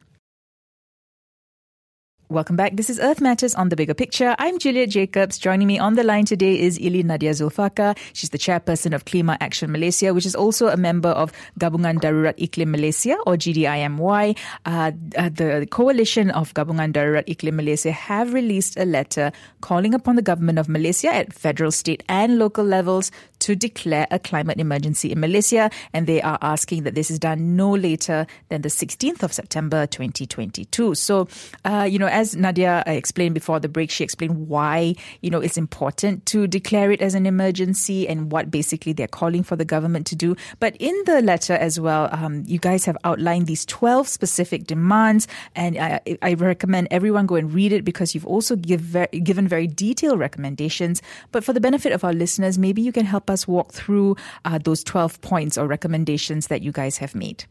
Welcome 2.32 2.56
back. 2.56 2.76
This 2.76 2.88
is 2.88 2.98
Earth 2.98 3.20
Matters 3.20 3.54
on 3.54 3.68
the 3.68 3.76
Bigger 3.76 3.92
Picture. 3.92 4.34
I'm 4.38 4.58
Juliet 4.58 4.88
Jacobs. 4.88 5.36
Joining 5.36 5.68
me 5.68 5.78
on 5.78 5.96
the 5.96 6.02
line 6.02 6.24
today 6.24 6.58
is 6.58 6.80
Ili 6.80 7.02
Nadia 7.02 7.32
Zulfaka. 7.32 7.94
She's 8.14 8.30
the 8.30 8.38
chairperson 8.38 8.94
of 8.94 9.04
Klima 9.04 9.36
Action 9.38 9.70
Malaysia, 9.70 10.14
which 10.14 10.24
is 10.24 10.34
also 10.34 10.68
a 10.68 10.78
member 10.78 11.10
of 11.10 11.30
Gabungan 11.60 12.00
Darurat 12.00 12.38
Iklim 12.38 12.68
Malaysia, 12.68 13.18
or 13.26 13.34
GDIMY. 13.34 14.38
Uh, 14.64 14.92
uh, 15.18 15.28
the 15.28 15.68
coalition 15.70 16.30
of 16.30 16.54
Gabungan 16.54 16.94
Darurat 16.94 17.26
Iklim 17.26 17.52
Malaysia 17.52 17.92
have 17.92 18.32
released 18.32 18.78
a 18.78 18.86
letter 18.86 19.30
calling 19.60 19.92
upon 19.92 20.16
the 20.16 20.22
government 20.22 20.58
of 20.58 20.70
Malaysia 20.70 21.14
at 21.14 21.34
federal, 21.34 21.70
state, 21.70 22.02
and 22.08 22.38
local 22.38 22.64
levels 22.64 23.10
to 23.42 23.56
declare 23.56 24.06
a 24.10 24.18
climate 24.18 24.60
emergency 24.60 25.10
in 25.10 25.18
Malaysia. 25.18 25.70
And 25.92 26.06
they 26.06 26.22
are 26.22 26.38
asking 26.40 26.84
that 26.84 26.94
this 26.94 27.10
is 27.10 27.18
done 27.18 27.56
no 27.56 27.72
later 27.72 28.26
than 28.48 28.62
the 28.62 28.68
16th 28.68 29.22
of 29.22 29.32
September 29.32 29.86
2022. 29.86 30.94
So, 30.94 31.26
uh, 31.64 31.86
you 31.90 31.98
know, 31.98 32.06
as 32.06 32.36
Nadia 32.36 32.84
uh, 32.86 32.90
explained 32.92 33.34
before 33.34 33.58
the 33.58 33.68
break, 33.68 33.90
she 33.90 34.04
explained 34.04 34.48
why, 34.48 34.94
you 35.22 35.30
know, 35.30 35.40
it's 35.40 35.56
important 35.56 36.24
to 36.26 36.46
declare 36.46 36.92
it 36.92 37.02
as 37.02 37.14
an 37.16 37.26
emergency 37.26 38.06
and 38.06 38.30
what 38.30 38.50
basically 38.50 38.92
they're 38.92 39.08
calling 39.08 39.42
for 39.42 39.56
the 39.56 39.64
government 39.64 40.06
to 40.06 40.16
do. 40.16 40.36
But 40.60 40.76
in 40.78 40.94
the 41.06 41.20
letter 41.20 41.54
as 41.54 41.80
well, 41.80 42.08
um, 42.12 42.44
you 42.46 42.60
guys 42.60 42.84
have 42.84 42.96
outlined 43.02 43.48
these 43.48 43.66
12 43.66 44.06
specific 44.06 44.68
demands. 44.68 45.26
And 45.56 45.76
I, 45.78 46.00
I 46.22 46.34
recommend 46.34 46.88
everyone 46.92 47.26
go 47.26 47.34
and 47.34 47.52
read 47.52 47.72
it 47.72 47.84
because 47.84 48.14
you've 48.14 48.26
also 48.26 48.54
give 48.54 48.96
given 49.24 49.48
very 49.48 49.66
detailed 49.66 50.20
recommendations. 50.20 51.02
But 51.32 51.42
for 51.42 51.52
the 51.52 51.60
benefit 51.60 51.92
of 51.92 52.04
our 52.04 52.12
listeners, 52.12 52.56
maybe 52.56 52.82
you 52.82 52.92
can 52.92 53.06
help 53.06 53.30
us 53.30 53.31
walk 53.48 53.72
through 53.72 54.16
uh, 54.44 54.58
those 54.58 54.84
12 54.84 55.20
points 55.20 55.58
or 55.58 55.66
recommendations 55.66 56.46
that 56.48 56.62
you 56.62 56.72
guys 56.72 56.98
have 56.98 57.14
made. 57.14 57.44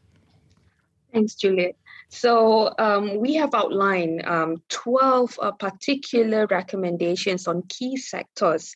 Thanks, 1.13 1.35
Juliet. 1.35 1.75
So 2.09 2.73
um, 2.77 3.19
we 3.19 3.35
have 3.35 3.53
outlined 3.53 4.25
um, 4.25 4.61
12 4.69 5.39
uh, 5.41 5.51
particular 5.51 6.45
recommendations 6.45 7.47
on 7.47 7.63
key 7.69 7.97
sectors. 7.97 8.75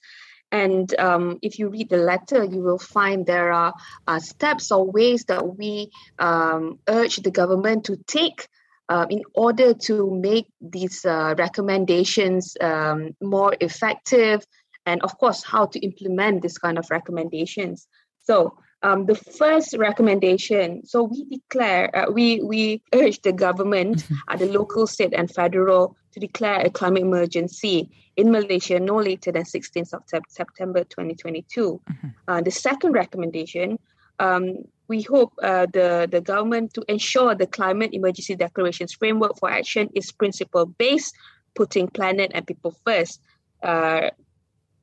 And 0.52 0.98
um, 1.00 1.40
if 1.42 1.60
you 1.60 1.68
read 1.68 1.90
the 1.90 1.98
letter, 1.98 2.44
you 2.44 2.62
will 2.62 2.80
find 2.80 3.26
there 3.26 3.52
are 3.52 3.74
uh, 4.08 4.20
steps 4.20 4.72
or 4.72 4.90
ways 4.90 5.26
that 5.26 5.58
we 5.58 5.92
um, 6.18 6.80
urge 6.88 7.18
the 7.18 7.32
government 7.32 7.86
to 7.86 7.98
take 8.08 8.48
uh, 8.88 9.06
in 9.10 9.24
order 9.34 9.74
to 9.74 10.12
make 10.12 10.48
these 10.62 11.04
uh, 11.06 11.36
recommendations 11.38 12.56
um, 12.62 13.16
more 13.22 13.56
effective, 13.60 14.46
and 14.86 15.02
of 15.04 15.18
course, 15.18 15.44
how 15.44 15.66
to 15.68 15.80
implement 15.80 16.42
this 16.42 16.58
kind 16.58 16.78
of 16.78 16.90
recommendations. 16.90 17.88
So, 18.22 18.58
um, 18.84 19.06
the 19.06 19.16
first 19.16 19.76
recommendation, 19.78 20.86
so 20.86 21.04
we 21.04 21.26
declare, 21.26 21.96
uh, 21.96 22.12
we 22.12 22.42
we 22.42 22.84
urge 22.94 23.22
the 23.22 23.34
government 23.34 24.04
mm-hmm. 24.04 24.16
at 24.30 24.40
the 24.40 24.48
local, 24.48 24.88
state, 24.88 25.14
and 25.14 25.32
federal 25.32 25.96
to 26.12 26.20
declare 26.20 26.62
a 26.62 26.70
climate 26.70 27.02
emergency 27.02 27.90
in 28.16 28.32
Malaysia 28.32 28.80
no 28.80 28.96
later 28.98 29.32
than 29.32 29.44
16th 29.44 29.94
of 29.94 30.04
September 30.30 30.84
2022. 30.84 31.82
Mm-hmm. 31.90 32.08
Uh, 32.28 32.42
the 32.42 32.52
second 32.52 32.94
recommendation, 32.94 33.78
um, 34.20 34.64
we 34.88 35.02
hope 35.02 35.34
uh, 35.42 35.66
the, 35.74 36.08
the 36.10 36.22
government 36.22 36.74
to 36.76 36.84
ensure 36.88 37.36
the 37.36 37.48
climate 37.48 37.94
emergency 37.94 38.36
declarations 38.36 38.94
framework 38.94 39.38
for 39.40 39.50
action 39.50 39.90
is 39.94 40.12
principle 40.12 40.66
based, 40.66 41.14
putting 41.56 41.88
planet 41.88 42.32
and 42.34 42.46
people 42.48 42.76
first. 42.86 43.20
Uh, 43.64 44.12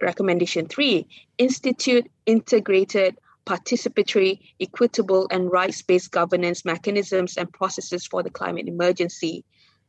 recommendation 0.02 0.66
three, 0.66 1.06
institute 1.38 2.10
integrated 2.26 3.16
participatory, 3.46 4.40
equitable, 4.60 5.26
and 5.30 5.50
rights 5.50 5.82
based 5.82 6.10
governance 6.10 6.64
mechanisms 6.64 7.36
and 7.36 7.52
processes 7.52 8.06
for 8.06 8.22
the 8.22 8.30
climate 8.30 8.68
emergency. 8.68 9.44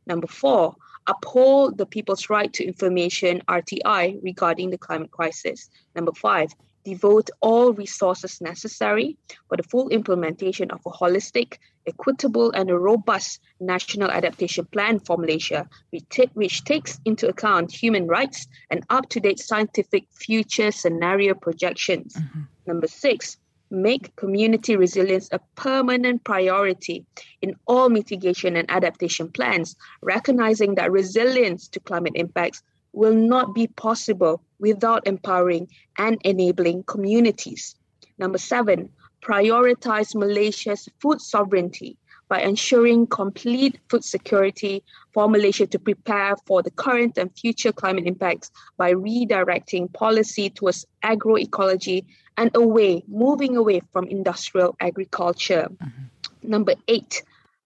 Number 0.06 0.26
four, 0.26 0.74
uphold 1.06 1.78
the 1.78 1.86
people's 1.86 2.30
right 2.30 2.52
to 2.54 2.64
information, 2.64 3.42
RTI, 3.48 4.22
regarding 4.22 4.70
the 4.70 4.78
climate 4.78 5.10
crisis. 5.10 5.68
Number 5.94 6.12
five, 6.12 6.52
devote 6.84 7.30
all 7.40 7.72
resources 7.72 8.40
necessary 8.40 9.16
for 9.48 9.56
the 9.56 9.62
full 9.62 9.88
implementation 9.88 10.70
of 10.70 10.80
a 10.86 10.90
holistic, 10.90 11.58
equitable, 11.86 12.50
and 12.52 12.70
a 12.70 12.78
robust 12.78 13.40
national 13.60 14.10
adaptation 14.10 14.64
plan 14.66 14.98
for 15.00 15.16
Malaysia, 15.16 15.68
which, 16.34 16.64
takes 16.64 17.00
into 17.04 17.28
account 17.28 17.72
human 17.72 18.06
rights 18.06 18.46
and 18.70 18.84
up 18.90 19.08
to 19.08 19.20
date 19.20 19.38
scientific 19.38 20.04
future 20.12 20.70
scenario 20.70 21.34
projections. 21.34 22.14
Mm-hmm. 22.14 22.40
Number 22.66 22.86
six, 22.86 23.38
make 23.70 24.14
community 24.16 24.76
resilience 24.76 25.28
a 25.32 25.40
permanent 25.56 26.22
priority 26.24 27.04
in 27.42 27.54
all 27.66 27.88
mitigation 27.88 28.56
and 28.56 28.70
adaptation 28.70 29.30
plans, 29.30 29.76
recognizing 30.02 30.74
that 30.76 30.92
resilience 30.92 31.68
to 31.68 31.80
climate 31.80 32.12
impacts 32.14 32.62
will 32.92 33.14
not 33.14 33.54
be 33.54 33.66
possible 33.66 34.40
without 34.64 35.06
empowering 35.06 35.68
and 35.98 36.16
enabling 36.24 36.82
communities. 36.84 37.76
Number 38.16 38.38
seven, 38.38 38.88
prioritize 39.20 40.14
Malaysia's 40.14 40.88
food 41.00 41.20
sovereignty 41.20 41.98
by 42.28 42.40
ensuring 42.40 43.06
complete 43.06 43.78
food 43.90 44.04
security 44.04 44.82
for 45.12 45.28
Malaysia 45.28 45.66
to 45.66 45.78
prepare 45.78 46.34
for 46.46 46.62
the 46.62 46.70
current 46.70 47.18
and 47.18 47.28
future 47.36 47.72
climate 47.72 48.06
impacts 48.06 48.50
by 48.78 48.94
redirecting 48.94 49.92
policy 49.92 50.48
towards 50.48 50.86
agroecology 51.02 52.06
and 52.38 52.50
away, 52.56 53.04
moving 53.06 53.56
away 53.56 53.80
from 53.92 54.08
industrial 54.08 54.74
agriculture. 54.80 55.68
Mm-hmm. 55.68 56.50
Number 56.54 56.74
eight, 56.88 57.22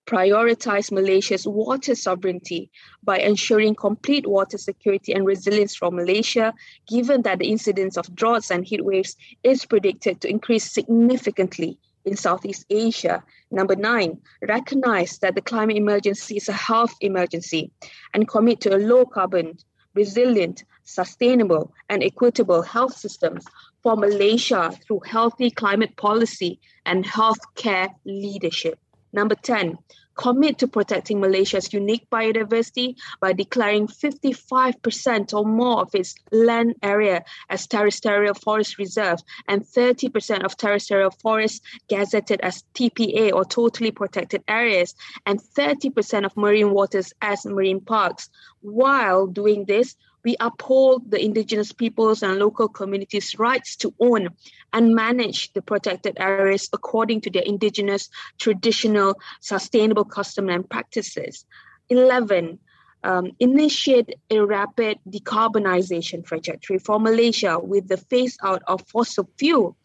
prioritize 0.09 0.91
Malaysia's 0.91 1.47
water 1.47 1.95
sovereignty 1.95 2.71
by 3.05 3.19
ensuring 3.19 3.75
complete 3.75 4.27
water 4.27 4.57
security 4.57 5.13
and 5.13 5.27
resilience 5.27 5.77
for 5.77 5.91
Malaysia, 5.91 6.55
given 6.89 7.21
that 7.23 7.41
the 7.41 7.51
incidence 7.51 7.99
of 7.99 8.15
droughts 8.15 8.51
and 8.51 8.65
heat 8.65 8.83
waves 8.83 9.17
is 9.43 9.67
predicted 9.67 10.19
to 10.23 10.31
increase 10.31 10.73
significantly 10.73 11.79
in 12.07 12.17
Southeast 12.17 12.65
Asia. 12.71 13.23
Number 13.51 13.77
nine, 13.77 14.19
recognize 14.41 15.19
that 15.19 15.35
the 15.35 15.43
climate 15.43 15.77
emergency 15.77 16.39
is 16.39 16.49
a 16.49 16.55
health 16.55 16.95
emergency 17.03 17.71
and 18.15 18.27
commit 18.27 18.63
to 18.63 18.75
a 18.75 18.81
low 18.81 19.05
carbon, 19.05 19.59
resilient, 19.93 20.65
sustainable, 20.85 21.75
and 21.91 22.03
equitable 22.03 22.63
health 22.63 22.97
systems 22.97 23.45
for 23.83 23.95
Malaysia 23.95 24.73
through 24.87 25.03
healthy 25.05 25.51
climate 25.51 25.95
policy 25.99 26.61
and 26.87 27.05
healthcare 27.05 27.91
leadership. 28.07 28.79
Number 29.13 29.35
10, 29.35 29.79
commit 30.19 30.59
to 30.59 30.67
protecting 30.67 31.21
Malaysia's 31.21 31.73
unique 31.73 32.07
biodiversity 32.11 32.97
by 33.21 33.33
declaring 33.33 33.87
55% 33.87 35.33
or 35.33 35.47
more 35.47 35.81
of 35.81 35.95
its 35.95 36.15
land 36.33 36.75
area 36.83 37.25
as 37.49 37.67
terrestrial 37.67 38.35
forest 38.35 38.79
reserve 38.79 39.21
and 39.47 39.63
30% 39.63 40.45
of 40.45 40.57
terrestrial 40.57 41.11
forests 41.11 41.61
gazetted 41.89 42.41
as 42.41 42.65
TPA 42.75 43.33
or 43.33 43.45
totally 43.45 43.93
protected 43.93 44.43
areas 44.49 44.95
and 45.25 45.41
30% 45.41 46.25
of 46.25 46.37
marine 46.37 46.73
waters 46.73 47.13
as 47.23 47.47
marine 47.47 47.81
parks. 47.81 48.29
While 48.61 49.29
doing 49.29 49.65
this, 49.67 49.95
we 50.25 50.37
uphold 50.41 51.11
the 51.11 51.23
indigenous 51.23 51.73
peoples 51.73 52.23
and 52.23 52.39
local 52.39 52.69
communities' 52.69 53.39
rights 53.39 53.77
to 53.77 53.95
own 54.01 54.29
and 54.73 54.95
manage 54.95 55.53
the 55.53 55.63
protected 55.63 56.17
areas 56.19 56.69
according 56.73 57.21
to 57.23 57.31
their 57.31 57.43
indigenous, 57.43 58.11
traditional, 58.39 59.19
sustainable 59.41 60.05
custom 60.05 60.49
and 60.49 60.69
practices. 60.69 61.45
11. 61.89 62.59
Um, 63.05 63.31
initiate 63.39 64.17
a 64.29 64.41
rapid 64.41 64.99
decarbonization 65.09 66.25
trajectory 66.25 66.81
for 66.81 66.99
Malaysia 66.99 67.57
with 67.59 67.87
the 67.87 67.97
phase 67.97 68.37
out 68.43 68.63
of 68.67 68.83
fossil 68.89 69.31
fuel 69.39 69.77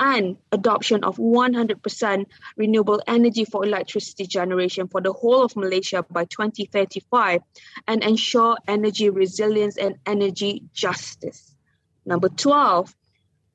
and 0.00 0.36
adoption 0.50 1.04
of 1.04 1.16
100% 1.16 2.26
renewable 2.56 3.00
energy 3.06 3.44
for 3.44 3.64
electricity 3.64 4.26
generation 4.26 4.88
for 4.88 5.00
the 5.00 5.12
whole 5.12 5.42
of 5.42 5.54
Malaysia 5.56 6.04
by 6.10 6.24
2035 6.24 7.40
and 7.86 8.02
ensure 8.02 8.56
energy 8.66 9.10
resilience 9.10 9.76
and 9.76 9.96
energy 10.06 10.62
justice. 10.72 11.54
Number 12.04 12.28
12, 12.28 12.94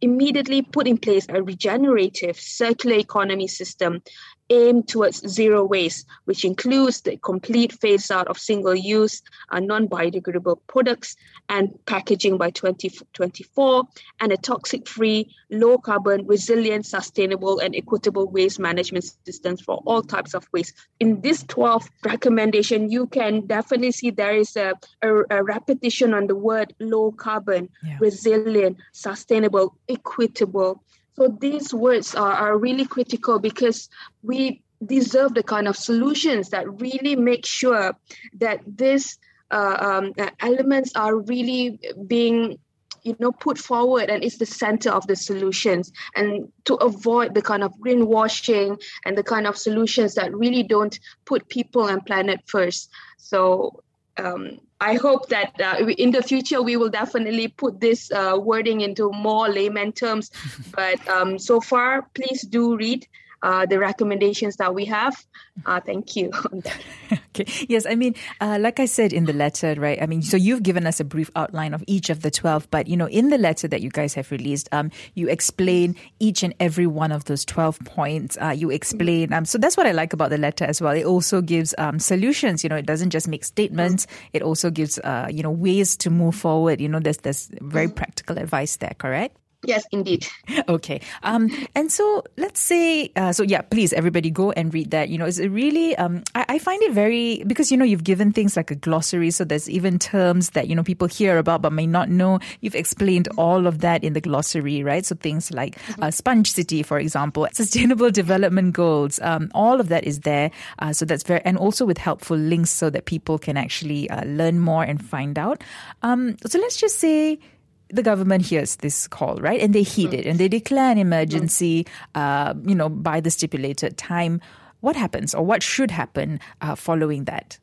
immediately 0.02 0.62
put 0.62 0.88
in 0.88 0.98
place 0.98 1.26
a 1.30 1.42
regenerative 1.42 2.40
circular 2.40 2.98
economy 2.98 3.48
system 3.48 4.02
aim 4.50 4.84
towards 4.84 5.28
zero 5.28 5.64
waste, 5.64 6.06
which 6.26 6.46
includes 6.46 7.02
the 7.02 7.18
complete 7.18 7.74
phase 7.74 8.12
out 8.12 8.28
of 8.28 8.38
single 8.38 8.76
use 8.76 9.22
and 9.52 9.68
non 9.68 9.88
biodegradable 9.88 10.60
products 10.68 11.16
and 11.50 11.74
packaging 11.86 12.38
by 12.38 12.50
2024, 12.50 13.84
and 14.20 14.32
a 14.32 14.38
toxic 14.38 14.88
free, 14.88 15.34
low 15.50 15.78
carbon, 15.78 16.26
resilient, 16.28 16.86
sustainable, 16.86 17.60
and 17.60 17.76
equitable 17.76 18.28
waste 18.28 18.60
management 18.60 19.06
systems 19.26 19.62
for 19.62 19.82
all 19.86 20.02
types 20.02 20.34
of 20.34 20.48
waste. 20.52 20.74
In 21.00 21.22
this 21.22 21.44
12th 21.46 21.90
recommendation, 22.04 22.92
you 22.92 23.08
can 23.08 23.46
definitely 23.48 23.92
see 23.92 24.12
there 24.12 24.36
is 24.36 24.56
a, 24.56 24.74
a, 25.02 25.24
a 25.30 25.44
repetition 25.44 26.14
on 26.14 26.28
the 26.28 26.36
word 26.36 26.74
low 26.80 27.12
carbon, 27.12 27.70
yeah. 27.84 27.98
resilient, 28.00 28.78
sustainable, 28.92 29.78
equitable 29.88 30.84
so 31.18 31.36
these 31.42 31.74
words 31.74 32.14
are, 32.14 32.32
are 32.32 32.58
really 32.58 32.86
critical 32.86 33.40
because 33.40 33.90
we 34.22 34.62
deserve 34.86 35.34
the 35.34 35.42
kind 35.42 35.68
of 35.68 35.76
solutions 35.76 36.50
that 36.50 36.80
really 36.80 37.16
make 37.16 37.46
sure 37.46 37.96
that 38.38 38.60
these 38.68 39.18
uh, 39.50 39.78
um, 39.80 40.14
elements 40.40 40.92
are 40.96 41.18
really 41.18 41.80
being 42.06 42.60
you 43.02 43.16
know 43.20 43.32
put 43.32 43.58
forward 43.58 44.10
and 44.10 44.24
it's 44.24 44.38
the 44.38 44.46
center 44.46 44.92
of 44.92 45.08
the 45.08 45.16
solutions. 45.16 45.92
And 46.16 46.52
to 46.66 46.76
avoid 46.76 47.34
the 47.34 47.42
kind 47.42 47.64
of 47.64 47.74
greenwashing 47.80 48.80
and 49.06 49.18
the 49.18 49.24
kind 49.24 49.48
of 49.48 49.58
solutions 49.58 50.14
that 50.16 50.36
really 50.36 50.64
don't 50.64 51.00
put 51.26 51.50
people 51.50 51.88
and 51.88 52.06
planet 52.06 52.42
first. 52.46 52.92
So 53.18 53.84
um, 54.18 54.60
I 54.80 54.96
hope 54.96 55.30
that 55.30 55.60
uh, 55.60 55.86
in 55.98 56.12
the 56.12 56.22
future 56.22 56.62
we 56.62 56.78
will 56.78 56.90
definitely 56.90 57.48
put 57.48 57.80
this 57.80 58.12
uh, 58.12 58.38
wording 58.40 58.82
into 58.82 59.12
more 59.12 59.50
layman 59.50 59.92
terms. 59.92 60.32
but 60.76 61.06
um, 61.08 61.40
so 61.40 61.60
far, 61.60 62.08
please 62.14 62.44
do 62.44 62.78
read 62.78 63.08
uh, 63.42 63.66
the 63.66 63.80
recommendations 63.80 64.56
that 64.58 64.74
we 64.74 64.86
have. 64.86 65.26
Uh, 65.66 65.80
thank 65.80 66.16
you. 66.16 66.32
okay. 67.12 67.46
Yes, 67.68 67.86
I 67.86 67.96
mean, 67.96 68.16
uh, 68.42 68.58
like 68.60 68.80
I 68.80 68.86
said 68.86 69.14
in 69.14 69.26
the 69.26 69.34
letter, 69.34 69.76
right? 69.78 70.02
I 70.02 70.06
mean, 70.06 70.22
so 70.22 70.38
you've 70.38 70.64
given 70.64 70.86
us 70.88 71.00
a 71.00 71.04
brief 71.04 71.30
outline 71.36 71.74
of 71.74 71.84
each 71.88 72.10
of 72.10 72.22
the 72.22 72.32
12, 72.32 72.70
but, 72.70 72.88
you 72.88 72.98
know, 72.98 73.08
in 73.08 73.30
the 73.30 73.38
letter 73.38 73.68
that 73.68 73.82
you 73.82 73.90
guys 73.90 74.14
have 74.16 74.32
released, 74.32 74.70
um, 74.72 74.92
you 75.16 75.30
explain 75.30 75.96
each 76.20 76.44
and 76.44 76.54
every 76.60 76.88
one 76.88 77.12
of 77.12 77.26
those 77.26 77.46
12 77.46 77.80
points. 77.86 78.38
Uh, 78.42 78.50
you 78.50 78.70
explain, 78.70 79.34
um, 79.34 79.46
so 79.46 79.58
that's 79.58 79.78
what 79.78 79.86
I 79.86 79.92
like 79.92 80.14
about 80.14 80.30
the 80.30 80.38
letter 80.38 80.66
as 80.66 80.82
well. 80.82 80.94
It 80.94 81.06
also 81.06 81.42
gives 81.42 81.74
um, 81.78 82.00
solutions, 82.00 82.64
you 82.64 82.70
know, 82.70 82.76
it 82.76 82.86
doesn't 82.86 83.12
just 83.12 83.28
make 83.28 83.44
statements, 83.44 84.08
it 84.34 84.42
also 84.42 84.70
gives, 84.70 85.00
uh, 85.00 85.28
you 85.30 85.44
know, 85.44 85.52
ways 85.52 85.96
to 85.98 86.10
move 86.10 86.36
forward. 86.36 86.82
You 86.82 86.90
know, 86.90 87.00
there's, 87.00 87.18
there's 87.18 87.50
very 87.62 87.88
practical 87.88 88.38
advice 88.38 88.78
there, 88.78 88.96
correct? 88.98 89.38
Yes, 89.64 89.86
indeed. 89.92 90.28
Okay. 90.70 91.00
Um, 91.24 91.50
and 91.76 91.92
so 91.92 92.24
let's 92.36 92.60
say, 92.60 93.12
uh, 93.16 93.32
so 93.32 93.44
yeah, 93.44 93.62
please, 93.62 93.94
everybody 93.94 94.30
go 94.30 94.52
and 94.52 94.74
read 94.74 94.92
that. 94.92 95.08
You 95.08 95.18
know, 95.18 95.26
it's 95.26 95.40
really, 95.40 95.96
um, 95.96 96.24
I, 96.36 96.46
I, 96.50 96.60
find 96.60 96.82
it 96.84 96.92
very, 96.92 97.44
because, 97.48 97.72
you 97.72 97.78
know, 97.78 97.86
you've 97.86 98.04
given 98.04 98.34
things 98.34 98.58
like 98.58 98.70
a 98.70 98.76
glossary. 98.76 99.32
So 99.32 99.46
there's 99.46 99.70
even 99.70 99.98
terms 99.98 100.52
that, 100.52 100.68
you 100.68 100.76
know, 100.76 100.84
people 100.84 101.08
hear 101.08 101.38
about 101.38 101.62
but 101.62 101.72
may 101.72 101.88
not 101.88 102.10
know. 102.10 102.40
You've 102.60 102.76
explained 102.76 103.30
all 103.38 103.66
of 103.66 103.80
that 103.80 104.04
in 104.04 104.12
the 104.14 104.20
glossary, 104.20 104.84
right? 104.84 105.06
So 105.06 105.16
things 105.16 105.52
like 105.52 105.76
mm-hmm. 105.76 106.04
uh, 106.04 106.12
Sponge 106.12 106.52
City, 106.52 106.84
for 106.84 107.00
example, 107.00 107.48
Sustainable 107.54 108.12
Development 108.12 108.74
Goals, 108.74 109.22
um, 109.22 109.50
all 109.54 109.80
of 109.80 109.88
that 109.88 110.04
is 110.04 110.22
there. 110.22 110.52
Uh, 110.80 110.92
so 110.92 111.06
that's 111.06 111.24
very, 111.24 111.42
and 111.46 111.58
also 111.58 111.86
with 111.86 111.98
helpful 111.98 112.38
links 112.38 112.72
so 112.72 112.90
that 112.90 113.06
people 113.06 113.38
can 113.38 113.56
actually 113.56 114.10
uh, 114.10 114.26
learn 114.26 114.60
more 114.60 114.84
and 114.84 115.04
find 115.04 115.40
out. 115.40 115.64
Um, 116.02 116.36
so 116.46 116.60
let's 116.60 116.78
just 116.78 117.00
say, 117.00 117.40
the 117.90 118.04
government 118.04 118.46
hears 118.46 118.78
this 118.78 119.08
call, 119.08 119.36
right? 119.38 119.62
And 119.62 119.74
they 119.74 119.84
heed 119.84 120.14
it 120.14 120.26
and 120.26 120.40
they 120.40 120.48
declare 120.48 120.92
an 120.92 120.98
emergency, 120.98 121.86
uh, 122.16 122.54
you 122.66 122.76
know, 122.76 122.90
by 122.90 123.20
the 123.20 123.32
stipulated 123.32 123.98
time. 123.98 124.42
What 124.82 124.96
happens 124.96 125.34
or 125.34 125.44
what 125.44 125.64
should 125.64 125.90
happen 125.90 126.40
uh, 126.62 126.76
following 126.76 127.26
that? 127.26 127.58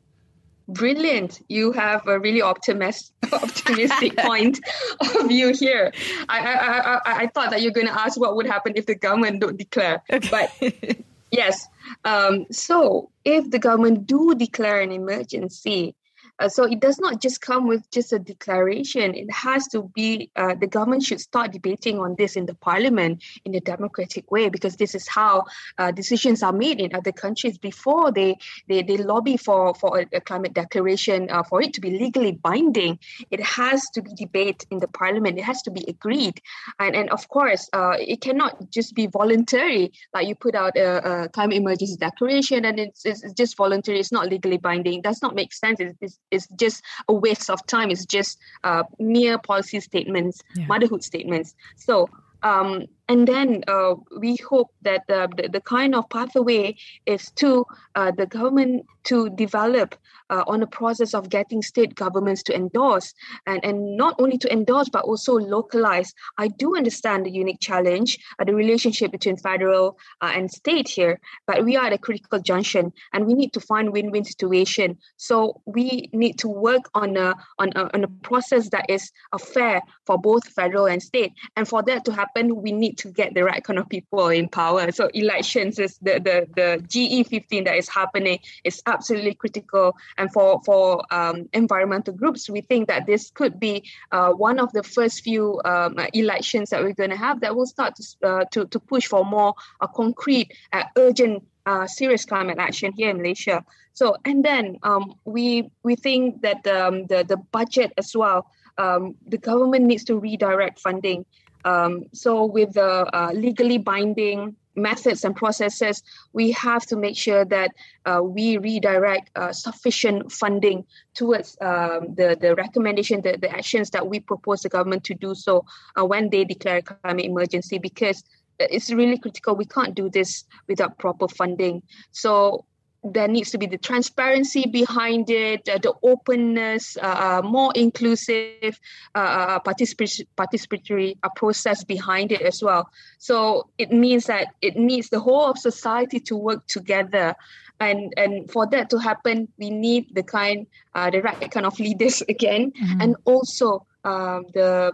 Brilliant. 0.67 1.41
You 1.47 1.71
have 1.73 2.07
a 2.07 2.19
really 2.19 2.41
optimist, 2.41 3.13
optimistic 3.31 4.17
point 4.17 4.59
of 4.99 5.27
view 5.27 5.53
here. 5.53 5.93
I, 6.27 6.39
I, 6.39 6.79
I, 6.79 6.99
I 7.05 7.27
thought 7.27 7.51
that 7.51 7.61
you're 7.61 7.71
going 7.71 7.87
to 7.87 7.99
ask 7.99 8.19
what 8.19 8.35
would 8.35 8.47
happen 8.47 8.73
if 8.75 8.87
the 8.87 8.95
government 8.95 9.41
don't 9.41 9.57
declare. 9.57 10.01
Okay. 10.11 10.29
But 10.29 10.97
yes. 11.31 11.67
Um, 12.03 12.45
so 12.51 13.11
if 13.23 13.49
the 13.51 13.59
government 13.59 14.07
do 14.07 14.33
declare 14.33 14.81
an 14.81 14.91
emergency, 14.91 15.95
uh, 16.39 16.49
so 16.49 16.63
it 16.63 16.79
does 16.79 16.99
not 16.99 17.21
just 17.21 17.41
come 17.41 17.67
with 17.67 17.89
just 17.91 18.11
a 18.13 18.19
declaration. 18.19 19.15
It 19.15 19.31
has 19.31 19.67
to 19.69 19.83
be, 19.95 20.31
uh, 20.35 20.55
the 20.55 20.67
government 20.67 21.03
should 21.03 21.21
start 21.21 21.51
debating 21.51 21.99
on 21.99 22.15
this 22.17 22.35
in 22.35 22.45
the 22.45 22.55
parliament 22.55 23.23
in 23.45 23.55
a 23.55 23.59
democratic 23.59 24.31
way 24.31 24.49
because 24.49 24.75
this 24.75 24.95
is 24.95 25.07
how 25.07 25.45
uh, 25.77 25.91
decisions 25.91 26.43
are 26.43 26.51
made 26.51 26.79
in 26.79 26.93
other 26.93 27.11
countries 27.11 27.57
before 27.57 28.11
they, 28.11 28.37
they, 28.67 28.83
they 28.83 28.97
lobby 28.97 29.37
for, 29.37 29.73
for 29.75 29.99
a, 29.99 30.17
a 30.17 30.21
climate 30.21 30.53
declaration, 30.53 31.29
uh, 31.29 31.43
for 31.43 31.61
it 31.61 31.73
to 31.73 31.81
be 31.81 31.91
legally 31.91 32.33
binding. 32.33 32.99
It 33.31 33.41
has 33.41 33.83
to 33.93 34.01
be 34.01 34.13
debated 34.15 34.67
in 34.71 34.79
the 34.79 34.87
parliament. 34.87 35.37
It 35.37 35.43
has 35.43 35.61
to 35.63 35.71
be 35.71 35.85
agreed. 35.87 36.41
And, 36.79 36.95
and 36.95 37.09
of 37.11 37.27
course, 37.29 37.69
uh, 37.71 37.95
it 37.99 38.21
cannot 38.21 38.71
just 38.71 38.93
be 38.93 39.07
voluntary, 39.07 39.93
like 40.13 40.27
you 40.27 40.35
put 40.35 40.55
out 40.55 40.75
a, 40.75 41.23
a 41.23 41.29
climate 41.29 41.57
emergency 41.57 41.95
declaration 41.97 42.65
and 42.65 42.79
it's, 42.79 43.05
it's 43.05 43.33
just 43.33 43.55
voluntary, 43.55 43.99
it's 43.99 44.11
not 44.11 44.27
legally 44.27 44.57
binding. 44.57 44.99
It 44.99 45.03
does 45.03 45.21
not 45.21 45.35
make 45.35 45.53
sense. 45.53 45.79
It's, 45.79 45.95
it's, 46.01 46.19
is 46.31 46.47
just 46.55 46.83
a 47.07 47.13
waste 47.13 47.49
of 47.49 47.65
time. 47.67 47.91
It's 47.91 48.05
just 48.05 48.39
uh, 48.63 48.83
mere 48.99 49.37
policy 49.37 49.79
statements, 49.79 50.41
yeah. 50.55 50.67
motherhood 50.67 51.03
statements. 51.03 51.55
So 51.75 52.09
um, 52.43 52.85
and 53.07 53.27
then 53.27 53.63
uh, 53.67 53.95
we 54.17 54.35
hope 54.37 54.71
that 54.81 55.03
the, 55.07 55.29
the, 55.37 55.49
the, 55.49 55.61
kind 55.61 55.93
of 55.93 56.09
pathway 56.09 56.75
is 57.05 57.29
to 57.31 57.65
uh, 57.95 58.11
the 58.11 58.25
government 58.25 58.85
to 59.03 59.29
develop 59.31 59.95
uh, 60.31 60.43
on 60.47 60.63
a 60.63 60.67
process 60.67 61.13
of 61.13 61.29
getting 61.29 61.61
state 61.61 61.93
governments 61.93 62.41
to 62.41 62.55
endorse 62.55 63.13
and, 63.45 63.63
and 63.63 63.95
not 63.95 64.15
only 64.19 64.37
to 64.39 64.51
endorse 64.51 64.89
but 64.89 65.03
also 65.03 65.33
localize. 65.33 66.13
I 66.39 66.47
do 66.47 66.75
understand 66.75 67.25
the 67.25 67.31
unique 67.31 67.59
challenge, 67.59 68.17
uh, 68.39 68.43
the 68.43 68.55
relationship 68.55 69.11
between 69.11 69.37
federal 69.37 69.99
uh, 70.21 70.31
and 70.33 70.51
state 70.51 70.87
here, 70.87 71.19
but 71.45 71.63
we 71.63 71.75
are 71.75 71.85
at 71.85 71.93
a 71.93 71.99
critical 71.99 72.39
junction 72.39 72.91
and 73.13 73.27
we 73.27 73.35
need 73.35 73.53
to 73.53 73.59
find 73.59 73.93
win-win 73.93 74.25
situation. 74.25 74.97
So 75.17 75.61
we 75.65 76.09
need 76.11 76.39
to 76.39 76.47
work 76.47 76.89
on 76.95 77.17
a, 77.17 77.35
on 77.59 77.69
a, 77.75 77.93
on 77.93 78.03
a 78.03 78.07
process 78.07 78.69
that 78.69 78.89
is 78.89 79.11
uh, 79.31 79.37
fair 79.37 79.81
for 80.07 80.17
both 80.17 80.47
federal 80.47 80.87
and 80.87 81.01
state. 81.01 81.33
And 81.55 81.67
for 81.67 81.83
that 81.83 82.03
to 82.05 82.11
happen, 82.11 82.61
we 82.61 82.71
need 82.71 82.94
to 82.97 83.09
get 83.11 83.33
the 83.33 83.43
right 83.43 83.63
kind 83.63 83.79
of 83.79 83.89
people 83.89 84.27
in 84.29 84.47
power. 84.47 84.91
So 84.91 85.09
elections 85.13 85.79
is 85.79 85.97
the 85.99 86.19
the 86.19 86.47
the 86.55 86.83
GE15 86.87 87.65
that 87.65 87.75
is 87.75 87.89
happening 87.89 88.39
is 88.63 88.81
absolutely 88.85 89.35
critical. 89.35 89.95
And 90.17 90.31
for 90.31 90.61
for 90.65 91.03
um, 91.11 91.49
environmental 91.53 92.13
groups, 92.13 92.49
we 92.49 92.61
think 92.61 92.87
that 92.87 93.05
this 93.05 93.31
could 93.31 93.59
be 93.59 93.83
uh, 94.11 94.31
one 94.31 94.59
of 94.59 94.71
the 94.73 94.83
first 94.83 95.23
few 95.23 95.61
um, 95.65 95.99
elections 96.13 96.69
that 96.69 96.81
we're 96.81 96.93
going 96.93 97.11
to 97.11 97.17
have 97.17 97.41
that 97.41 97.55
will 97.55 97.65
start 97.65 97.95
to 97.95 98.27
uh, 98.27 98.45
to, 98.51 98.65
to 98.65 98.79
push 98.79 99.07
for 99.07 99.25
more 99.25 99.53
uh, 99.81 99.87
concrete, 99.87 100.51
uh, 100.73 100.83
urgent. 100.97 101.43
Uh, 101.67 101.87
serious 101.87 102.25
climate 102.25 102.59
action 102.59 102.93
here 102.95 103.09
in 103.09 103.17
Malaysia. 103.17 103.65
So, 103.93 104.17
and 104.23 104.45
then 104.45 104.77
um, 104.83 105.15
we 105.25 105.71
we 105.81 105.95
think 105.95 106.43
that 106.43 106.67
um, 106.67 107.07
the 107.07 107.23
the 107.23 107.37
budget 107.37 107.91
as 107.97 108.15
well. 108.15 108.45
Um, 108.77 109.15
the 109.25 109.39
government 109.39 109.85
needs 109.85 110.03
to 110.05 110.19
redirect 110.19 110.79
funding 110.79 111.25
um, 111.65 112.05
so, 112.13 112.45
with 112.45 112.73
the 112.73 113.09
uh, 113.13 113.31
legally 113.33 113.79
binding 113.79 114.55
methods 114.75 115.25
and 115.25 115.35
processes, 115.35 116.03
we 116.31 116.51
have 116.51 116.85
to 116.85 116.95
make 116.95 117.17
sure 117.17 117.43
that 117.45 117.71
uh, 118.05 118.21
we 118.23 118.57
redirect 118.57 119.31
uh, 119.35 119.51
sufficient 119.51 120.31
funding 120.31 120.85
towards 121.15 121.57
um, 121.61 122.13
the, 122.15 122.37
the 122.39 122.53
recommendation, 122.55 123.21
the, 123.21 123.37
the 123.37 123.49
actions 123.51 123.89
that 123.91 124.07
we 124.07 124.19
propose 124.19 124.61
the 124.61 124.69
government 124.69 125.03
to 125.05 125.15
do 125.15 125.33
so 125.33 125.65
uh, 125.99 126.05
when 126.05 126.29
they 126.29 126.43
declare 126.43 126.81
climate 126.81 127.25
emergency, 127.25 127.79
because 127.79 128.23
it's 128.59 128.91
really 128.91 129.17
critical. 129.17 129.55
We 129.55 129.65
can't 129.65 129.95
do 129.95 130.09
this 130.09 130.45
without 130.67 130.97
proper 130.99 131.27
funding. 131.27 131.81
So 132.11 132.65
there 133.05 133.27
needs 133.27 133.51
to 133.51 133.57
be 133.57 133.67
the 133.67 133.77
transparency 133.77 134.65
behind 134.65 135.29
it, 135.29 135.67
uh, 135.69 135.77
the 135.77 135.93
openness, 136.01 136.97
uh, 136.97 137.41
uh 137.45 137.47
more 137.47 137.71
inclusive, 137.75 138.79
uh, 139.13 139.17
uh 139.17 139.59
particip- 139.59 140.27
participatory 140.37 141.17
uh, 141.21 141.29
process 141.35 141.83
behind 141.83 142.31
it 142.31 142.41
as 142.41 142.63
well. 142.63 142.89
So 143.19 143.69
it 143.77 143.91
means 143.91 144.25
that 144.25 144.47
it 144.61 144.75
needs 144.75 145.09
the 145.09 145.19
whole 145.19 145.45
of 145.45 145.57
society 145.57 146.19
to 146.21 146.35
work 146.35 146.65
together. 146.67 147.35
And, 147.79 148.13
and 148.17 148.49
for 148.49 148.65
that 148.67 148.89
to 148.91 148.97
happen, 148.97 149.49
we 149.59 149.69
need 149.69 150.15
the 150.15 150.23
kind, 150.23 150.65
the 150.93 151.21
right 151.21 151.51
kind 151.51 151.65
of 151.65 151.77
leaders 151.79 152.23
again, 152.29 152.71
mm-hmm. 152.71 153.01
and 153.01 153.15
also 153.25 153.85
um, 154.03 154.45
the 154.53 154.91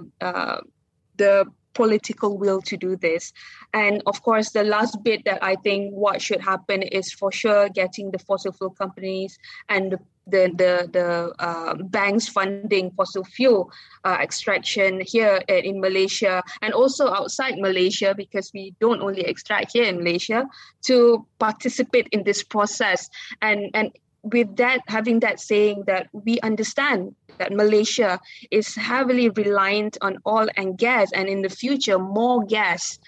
the 1.18 1.46
political 1.74 2.38
will 2.38 2.62
to 2.62 2.78
do 2.78 2.96
this. 2.96 3.34
And 3.74 4.02
of 4.06 4.22
course, 4.24 4.52
the 4.52 4.64
last 4.64 5.04
bit 5.04 5.26
that 5.26 5.44
I 5.44 5.56
think 5.56 5.94
what 5.94 6.22
should 6.22 6.42
happen 6.42 6.82
is 6.82 7.12
for 7.12 7.32
sure 7.32 7.70
getting 7.70 8.12
the 8.12 8.20
fossil 8.20 8.52
fuel 8.52 8.72
companies 8.72 9.38
and 9.70 9.92
the 9.92 10.00
the 10.28 10.52
the 10.56 10.90
the 10.92 11.34
uh, 11.40 11.76
banks 11.76 12.28
funding 12.28 12.92
fossil 12.92 13.24
fuel 13.24 13.72
uh, 14.06 14.18
extraction 14.22 15.02
here 15.06 15.42
in 15.48 15.82
Malaysia 15.82 16.44
and 16.62 16.74
also 16.74 17.12
outside 17.12 17.58
Malaysia 17.58 18.14
because 18.16 18.52
we 18.54 18.76
don't 18.80 19.02
only 19.02 19.22
extract 19.22 19.72
here 19.74 19.86
in 19.86 19.98
Malaysia 19.98 20.46
to 20.84 21.26
participate 21.40 22.08
in 22.12 22.24
this 22.24 22.44
process 22.44 23.10
and 23.42 23.72
and 23.74 23.92
with 24.24 24.56
that 24.58 24.82
having 24.88 25.20
that 25.22 25.40
saying 25.40 25.84
that 25.88 26.08
we 26.14 26.40
understand 26.42 27.16
that 27.38 27.52
Malaysia 27.52 28.20
is 28.52 28.76
heavily 28.76 29.30
reliant 29.30 29.98
on 30.02 30.18
oil 30.28 30.48
and 30.58 30.78
gas 30.78 31.12
and 31.14 31.28
in 31.28 31.42
the 31.42 31.50
future 31.50 31.98
more 31.98 32.44
gas 32.46 33.00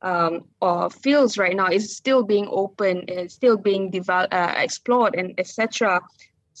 um, 0.00 0.44
or 0.60 0.90
fields 0.90 1.38
right 1.38 1.54
now 1.54 1.68
is 1.68 1.96
still 1.96 2.22
being 2.24 2.48
open, 2.50 3.02
is 3.08 3.32
still 3.32 3.56
being 3.56 3.90
developed, 3.90 4.34
uh, 4.34 4.54
explored, 4.56 5.14
and 5.14 5.34
etc. 5.38 6.00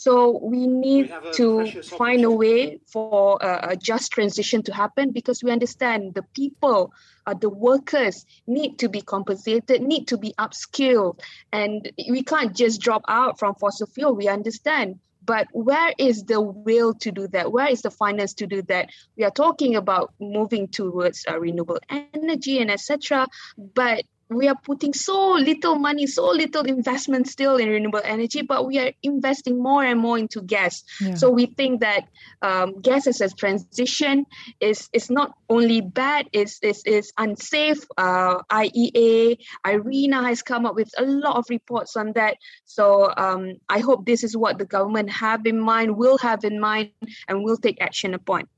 So 0.02 0.40
we 0.42 0.66
need 0.66 1.14
we 1.24 1.32
to 1.34 1.82
find 1.82 2.24
a 2.24 2.30
way 2.30 2.80
for 2.92 3.38
a, 3.40 3.76
just 3.76 4.10
transition 4.10 4.64
to 4.64 4.74
happen 4.74 5.12
because 5.12 5.44
we 5.44 5.52
understand 5.52 6.14
the 6.14 6.24
people, 6.34 6.92
uh, 7.24 7.34
the 7.34 7.48
workers 7.48 8.26
need 8.48 8.80
to 8.80 8.88
be 8.88 9.00
compensated, 9.00 9.80
need 9.80 10.08
to 10.08 10.18
be 10.18 10.34
upskilled, 10.36 11.20
and 11.52 11.88
we 12.10 12.24
can't 12.24 12.52
just 12.56 12.80
drop 12.80 13.02
out 13.06 13.38
from 13.38 13.54
fossil 13.54 13.86
fuel. 13.86 14.16
We 14.16 14.26
understand. 14.26 14.98
But 15.24 15.46
where 15.52 15.92
is 15.98 16.24
the 16.24 16.40
will 16.40 16.94
to 16.94 17.12
do 17.12 17.28
that? 17.28 17.52
Where 17.52 17.68
is 17.68 17.82
the 17.82 17.92
finance 17.92 18.34
to 18.34 18.48
do 18.48 18.62
that? 18.62 18.88
We 19.16 19.22
are 19.22 19.30
talking 19.30 19.76
about 19.76 20.12
moving 20.18 20.66
towards 20.66 21.24
uh, 21.30 21.38
renewable 21.38 21.78
energy 21.88 22.58
and 22.58 22.72
etc 22.72 23.28
but 23.56 24.02
we 24.34 24.48
are 24.48 24.56
putting 24.64 24.92
so 24.92 25.32
little 25.32 25.76
money, 25.76 26.06
so 26.06 26.28
little 26.30 26.64
investment 26.64 27.28
still 27.28 27.56
in 27.56 27.68
renewable 27.68 28.00
energy, 28.04 28.42
but 28.42 28.66
we 28.66 28.78
are 28.78 28.92
investing 29.02 29.62
more 29.62 29.84
and 29.84 30.00
more 30.00 30.18
into 30.18 30.42
gas. 30.42 30.84
Yeah. 31.00 31.14
So 31.14 31.30
we 31.30 31.46
think 31.46 31.80
that 31.80 32.04
um, 32.40 32.80
gas 32.80 33.06
as 33.06 33.20
a 33.20 33.28
transition 33.28 34.26
is 34.60 34.88
is 34.92 35.10
not 35.10 35.34
only 35.48 35.80
bad, 35.80 36.28
it's, 36.32 36.58
it's, 36.62 36.82
it's 36.86 37.12
unsafe. 37.18 37.84
Uh, 37.96 38.38
IEA, 38.50 39.38
IRENA 39.64 40.24
has 40.24 40.42
come 40.42 40.66
up 40.66 40.74
with 40.74 40.90
a 40.98 41.04
lot 41.04 41.36
of 41.36 41.46
reports 41.50 41.96
on 41.96 42.12
that. 42.12 42.36
So 42.64 43.12
um, 43.16 43.54
I 43.68 43.80
hope 43.80 44.06
this 44.06 44.24
is 44.24 44.36
what 44.36 44.58
the 44.58 44.64
government 44.64 45.10
have 45.10 45.46
in 45.46 45.60
mind, 45.60 45.96
will 45.96 46.18
have 46.18 46.44
in 46.44 46.60
mind, 46.60 46.90
and 47.28 47.44
will 47.44 47.56
take 47.56 47.80
action 47.80 48.14
upon. 48.14 48.48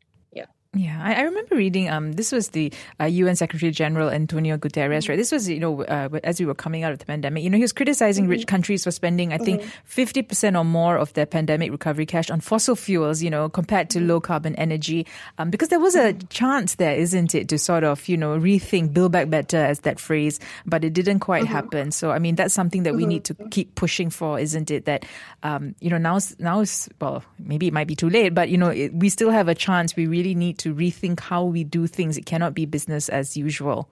Yeah, 0.75 1.01
I, 1.03 1.15
I, 1.15 1.23
remember 1.23 1.55
reading. 1.55 1.89
Um, 1.89 2.13
this 2.13 2.33
was 2.33 2.49
the 2.49 2.73
uh, 3.01 3.05
UN 3.05 3.37
Secretary 3.37 3.71
General 3.71 4.11
Antonio 4.11 4.57
Guterres, 4.57 5.09
right? 5.09 5.17
This 5.17 5.31
was, 5.31 5.49
you 5.49 5.61
know, 5.61 5.85
uh, 5.85 6.09
as 6.25 6.41
we 6.41 6.47
were 6.47 6.55
coming 6.55 6.83
out 6.83 6.93
of 6.93 6.99
the 6.99 7.05
pandemic. 7.05 7.45
You 7.45 7.51
know, 7.51 7.57
he 7.57 7.63
was 7.63 7.73
criticizing 7.73 8.25
mm-hmm. 8.25 8.33
rich 8.33 8.47
countries 8.47 8.85
for 8.85 8.91
spending, 8.91 9.33
I 9.33 9.39
think, 9.39 9.61
mm-hmm. 9.61 9.71
50 9.85 10.21
mm-hmm. 10.21 10.29
percent 10.29 10.57
or 10.57 10.65
more 10.65 10.97
of 10.97 11.13
their 11.13 11.27
pandemic 11.27 11.71
recovery 11.71 12.07
cash 12.07 12.31
on 12.31 12.41
fossil 12.41 12.75
fuels. 12.75 13.23
You 13.23 13.31
know, 13.31 13.49
compared 13.49 13.91
to 13.91 13.99
mm-hmm. 13.99 14.09
low 14.09 14.21
carbon 14.21 14.55
energy, 14.57 15.07
um, 15.39 15.51
because 15.51 15.69
there 15.69 15.81
was 15.81 15.95
a 15.95 16.13
mm-hmm. 16.13 16.27
chance 16.29 16.75
there, 16.77 16.97
isn't 16.97 17.35
it, 17.35 17.49
to 17.49 17.59
sort 17.59 17.85
of, 17.85 18.09
you 18.09 18.17
know, 18.17 18.39
rethink, 18.39 18.93
build 18.93 19.13
back 19.13 19.31
better, 19.31 19.59
as 19.59 19.81
that 19.81 20.01
phrase, 20.01 20.41
but 20.67 20.85
it 20.85 20.93
didn't 20.93 21.21
quite 21.21 21.45
mm-hmm. 21.45 21.53
happen. 21.53 21.91
So, 21.93 22.11
I 22.11 22.19
mean, 22.19 22.35
that's 22.35 22.55
something 22.55 22.83
that 22.83 22.95
we 22.95 23.07
need 23.07 23.25
to 23.25 23.35
keep 23.51 23.75
pushing 23.77 24.11
for, 24.11 24.41
isn't 24.41 24.71
it? 24.71 24.87
That, 24.87 25.05
um, 25.43 25.75
you 25.81 25.91
know, 25.91 25.99
now, 25.99 26.19
now, 26.39 26.65
well, 27.01 27.23
maybe 27.39 27.69
it 27.69 27.73
might 27.73 27.87
be 27.87 27.95
too 27.95 28.11
late, 28.11 28.35
but 28.35 28.49
you 28.49 28.59
know, 28.59 28.71
it, 28.71 28.93
we 28.93 29.09
still 29.09 29.31
have 29.31 29.49
a 29.49 29.55
chance. 29.55 29.95
We 29.97 30.07
really 30.07 30.35
need 30.35 30.59
to 30.59 30.64
rethink 30.73 31.19
how 31.21 31.45
we 31.45 31.65
do 31.65 31.89
things. 31.89 32.17
It 32.17 32.27
cannot 32.27 32.55
be 32.55 32.65
business 32.65 33.09
as 33.09 33.37
usual. 33.37 33.89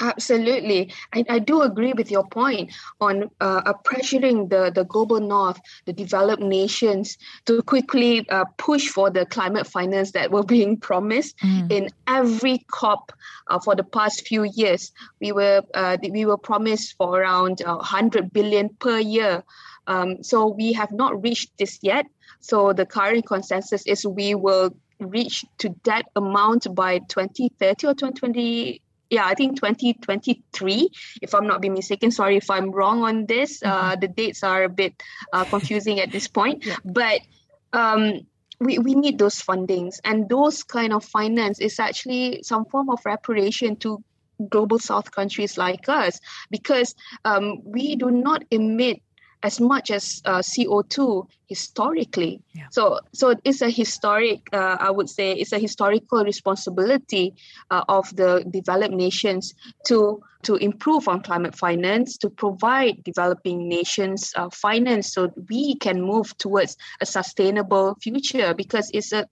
Absolutely. 0.00 0.92
I, 1.12 1.24
I 1.28 1.38
do 1.38 1.62
agree 1.62 1.92
with 1.92 2.10
your 2.10 2.26
point 2.28 2.72
on 3.00 3.30
uh, 3.40 3.62
uh, 3.66 3.72
pressuring 3.84 4.48
the, 4.48 4.70
the 4.72 4.84
global 4.84 5.20
north, 5.20 5.60
the 5.86 5.92
developed 5.92 6.42
nations, 6.42 7.18
to 7.46 7.62
quickly 7.62 8.28
uh, 8.28 8.44
push 8.56 8.88
for 8.88 9.10
the 9.10 9.26
climate 9.26 9.66
finance 9.66 10.12
that 10.12 10.30
were 10.30 10.44
being 10.58 10.76
promised 10.76 11.36
mm. 11.38 11.70
in 11.70 11.88
every 12.06 12.64
COP 12.70 13.12
uh, 13.48 13.58
for 13.58 13.74
the 13.74 13.84
past 13.84 14.26
few 14.26 14.44
years. 14.44 14.92
We 15.20 15.32
were 15.32 15.62
uh, 15.74 15.96
we 16.10 16.26
were 16.26 16.38
promised 16.38 16.96
for 16.96 17.20
around 17.20 17.62
100 17.64 18.24
uh, 18.24 18.28
billion 18.32 18.68
per 18.68 18.98
year. 18.98 19.42
Um, 19.86 20.22
so 20.22 20.46
we 20.46 20.74
have 20.74 20.92
not 20.92 21.22
reached 21.22 21.56
this 21.58 21.78
yet. 21.82 22.06
So 22.40 22.72
the 22.72 22.86
current 22.86 23.26
consensus 23.26 23.86
is 23.86 24.06
we 24.06 24.34
will 24.34 24.76
reach 25.00 25.44
to 25.58 25.74
that 25.84 26.06
amount 26.16 26.72
by 26.74 26.98
2030 26.98 27.86
or 27.86 27.94
2020 27.94 28.82
yeah 29.10 29.24
i 29.24 29.34
think 29.34 29.56
2023 29.56 30.90
if 31.22 31.34
i'm 31.34 31.46
not 31.46 31.60
being 31.60 31.74
mistaken. 31.74 32.10
Sorry 32.10 32.36
if 32.36 32.50
i'm 32.50 32.70
wrong 32.70 33.02
on 33.02 33.26
this. 33.26 33.62
Uh, 33.62 33.92
mm-hmm. 33.92 34.00
the 34.00 34.08
dates 34.08 34.42
are 34.42 34.64
a 34.64 34.68
bit 34.68 35.02
uh, 35.32 35.44
confusing 35.44 36.00
at 36.00 36.10
this 36.10 36.28
point. 36.28 36.66
Yeah. 36.66 36.76
but 36.84 37.20
um, 37.72 38.26
we, 38.60 38.78
we 38.78 38.94
need 38.94 39.18
those 39.18 39.36
fundings. 39.36 40.00
And 40.04 40.28
those 40.28 40.62
kind 40.64 40.92
of 40.92 41.04
finance 41.04 41.60
is 41.60 41.78
actually 41.78 42.42
some 42.42 42.64
form 42.64 42.90
of 42.90 43.00
reparation 43.04 43.76
to 43.76 44.02
global 44.48 44.78
south 44.78 45.10
countries 45.10 45.58
like 45.58 45.88
us. 45.88 46.20
Because 46.50 46.94
um, 47.24 47.62
we 47.64 47.96
do 47.96 48.10
not 48.10 48.44
emit 48.50 49.02
as 49.42 49.60
much 49.60 49.90
as 49.90 50.20
uh, 50.24 50.38
CO2 50.38 51.26
historically. 51.46 52.42
Yeah. 52.54 52.66
So, 52.70 53.00
so 53.12 53.34
it's 53.44 53.62
a 53.62 53.70
historic, 53.70 54.48
uh, 54.52 54.76
I 54.80 54.90
would 54.90 55.08
say, 55.08 55.32
it's 55.32 55.52
a 55.52 55.58
historical 55.58 56.24
responsibility 56.24 57.34
uh, 57.70 57.84
of 57.88 58.14
the 58.16 58.44
developed 58.50 58.94
nations 58.94 59.54
to 59.86 60.22
to 60.44 60.54
improve 60.54 61.08
on 61.08 61.20
climate 61.20 61.56
finance, 61.56 62.16
to 62.16 62.30
provide 62.30 63.02
developing 63.02 63.68
nations 63.68 64.32
uh, 64.36 64.48
finance, 64.50 65.12
so 65.12 65.32
we 65.48 65.74
can 65.74 66.00
move 66.00 66.36
towards 66.38 66.76
a 67.00 67.06
sustainable 67.06 67.96
future. 68.00 68.54
Because 68.54 68.88
it's 68.94 69.12
a 69.12 69.26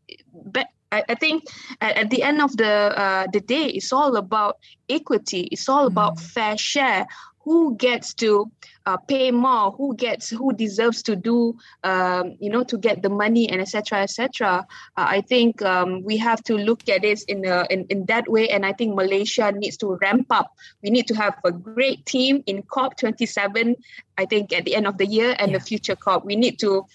I, 0.93 1.15
think 1.15 1.45
at, 1.81 1.97
at, 1.97 2.11
the 2.11 2.23
end 2.23 2.41
of 2.41 2.57
the 2.57 2.67
uh, 2.99 3.27
the 3.33 3.41
day, 3.41 3.67
it's 3.67 3.93
all 3.93 4.17
about 4.17 4.59
equity. 4.89 5.49
It's 5.53 5.69
all 5.69 5.85
mm. 5.85 5.93
about 5.93 6.19
fair 6.21 6.57
share 6.57 7.07
who 7.45 7.77
gets 7.77 8.15
to 8.15 8.51
uh, 8.87 8.97
pay 8.97 9.31
more, 9.31 9.73
who 9.73 9.95
gets, 9.97 10.31
who 10.31 10.53
deserves 10.53 11.03
to 11.03 11.17
do, 11.17 11.57
um, 11.85 12.37
you 12.39 12.49
know, 12.49 12.63
to 12.65 12.79
get 12.79 13.03
the 13.03 13.09
money 13.09 13.51
and 13.51 13.61
etc. 13.61 14.03
etc. 14.03 14.67
Uh, 14.97 15.07
I 15.09 15.21
think 15.21 15.61
um, 15.63 16.03
we 16.05 16.17
have 16.19 16.43
to 16.45 16.57
look 16.57 16.89
at 16.89 17.05
it 17.05 17.23
in, 17.29 17.45
a, 17.45 17.67
in 17.69 17.85
in 17.91 18.07
that 18.07 18.29
way, 18.29 18.49
and 18.49 18.65
I 18.65 18.73
think 18.73 18.95
Malaysia 18.95 19.53
needs 19.53 19.77
to 19.79 19.99
ramp 20.01 20.29
up. 20.31 20.53
We 20.83 20.91
need 20.91 21.07
to 21.09 21.15
have 21.15 21.35
a 21.45 21.51
great 21.51 22.07
team 22.07 22.43
in 22.47 22.63
COP 22.63 22.97
27. 22.97 23.77
I 24.19 24.25
think 24.25 24.53
at 24.53 24.65
the 24.65 24.75
end 24.75 24.87
of 24.87 24.99
the 24.99 25.07
year 25.07 25.35
and 25.39 25.51
yeah. 25.51 25.59
the 25.59 25.65
future 25.65 25.97
COP, 25.97 26.25
we 26.25 26.37
need 26.37 26.59
to 26.61 26.87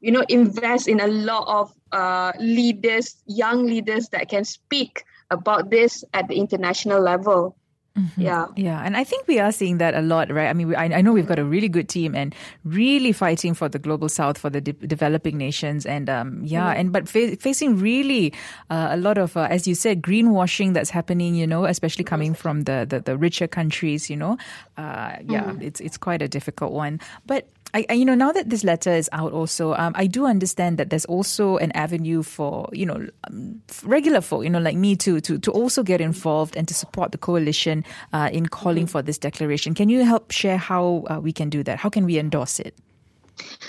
you 0.00 0.12
know 0.12 0.24
invest 0.28 0.88
in 0.88 1.00
a 1.00 1.06
lot 1.06 1.44
of 1.48 1.72
uh, 1.92 2.32
leaders 2.38 3.16
young 3.26 3.66
leaders 3.66 4.08
that 4.10 4.28
can 4.28 4.44
speak 4.44 5.04
about 5.30 5.70
this 5.70 6.04
at 6.14 6.28
the 6.28 6.36
international 6.36 7.00
level 7.00 7.56
Mm-hmm. 7.96 8.20
Yeah. 8.20 8.46
Yeah. 8.56 8.82
And 8.82 8.96
I 8.96 9.04
think 9.04 9.26
we 9.26 9.38
are 9.38 9.50
seeing 9.50 9.78
that 9.78 9.94
a 9.94 10.02
lot, 10.02 10.30
right? 10.30 10.48
I 10.48 10.52
mean, 10.52 10.68
we, 10.68 10.74
I, 10.74 10.84
I, 10.84 11.00
know 11.00 11.12
we've 11.12 11.26
got 11.26 11.38
a 11.38 11.44
really 11.44 11.68
good 11.68 11.88
team 11.88 12.14
and 12.14 12.34
really 12.64 13.12
fighting 13.12 13.54
for 13.54 13.68
the 13.68 13.78
global 13.78 14.08
south, 14.08 14.36
for 14.36 14.50
the 14.50 14.60
de- 14.60 14.72
developing 14.72 15.38
nations. 15.38 15.86
And 15.86 16.10
um, 16.10 16.42
yeah, 16.44 16.70
mm-hmm. 16.70 16.80
and 16.80 16.92
but 16.92 17.08
fa- 17.08 17.36
facing 17.36 17.78
really 17.78 18.34
uh, 18.68 18.88
a 18.90 18.96
lot 18.96 19.16
of, 19.16 19.36
uh, 19.36 19.48
as 19.50 19.66
you 19.66 19.74
said, 19.74 20.02
greenwashing 20.02 20.74
that's 20.74 20.90
happening, 20.90 21.34
you 21.34 21.46
know, 21.46 21.64
especially 21.64 22.04
coming 22.04 22.34
from 22.34 22.62
the, 22.62 22.86
the, 22.88 23.00
the 23.00 23.16
richer 23.16 23.46
countries, 23.46 24.10
you 24.10 24.16
know. 24.16 24.36
Uh, 24.76 25.16
yeah, 25.24 25.44
mm-hmm. 25.44 25.62
it's, 25.62 25.80
it's 25.80 25.96
quite 25.96 26.20
a 26.20 26.28
difficult 26.28 26.72
one. 26.72 27.00
But 27.26 27.48
I, 27.74 27.84
I, 27.90 27.94
you 27.94 28.04
know, 28.04 28.14
now 28.14 28.32
that 28.32 28.48
this 28.48 28.64
letter 28.64 28.92
is 28.92 29.08
out, 29.12 29.32
also, 29.32 29.74
um, 29.74 29.92
I 29.96 30.06
do 30.06 30.24
understand 30.26 30.78
that 30.78 30.90
there's 30.90 31.04
also 31.04 31.56
an 31.58 31.72
avenue 31.72 32.22
for 32.22 32.68
you 32.72 32.86
know 32.86 33.06
um, 33.24 33.60
regular 33.84 34.20
folk, 34.20 34.44
you 34.44 34.50
know, 34.50 34.60
like 34.60 34.76
me 34.76 34.96
too, 34.96 35.20
to 35.22 35.38
to 35.38 35.50
also 35.50 35.82
get 35.82 36.00
involved 36.00 36.56
and 36.56 36.66
to 36.68 36.74
support 36.74 37.12
the 37.12 37.18
coalition 37.18 37.84
uh, 38.12 38.30
in 38.32 38.46
calling 38.46 38.84
mm-hmm. 38.84 38.92
for 38.92 39.02
this 39.02 39.18
declaration. 39.18 39.74
Can 39.74 39.88
you 39.88 40.04
help 40.04 40.30
share 40.30 40.56
how 40.56 41.04
uh, 41.10 41.20
we 41.20 41.32
can 41.32 41.50
do 41.50 41.62
that? 41.64 41.78
How 41.78 41.88
can 41.88 42.04
we 42.04 42.18
endorse 42.18 42.60
it? 42.60 42.74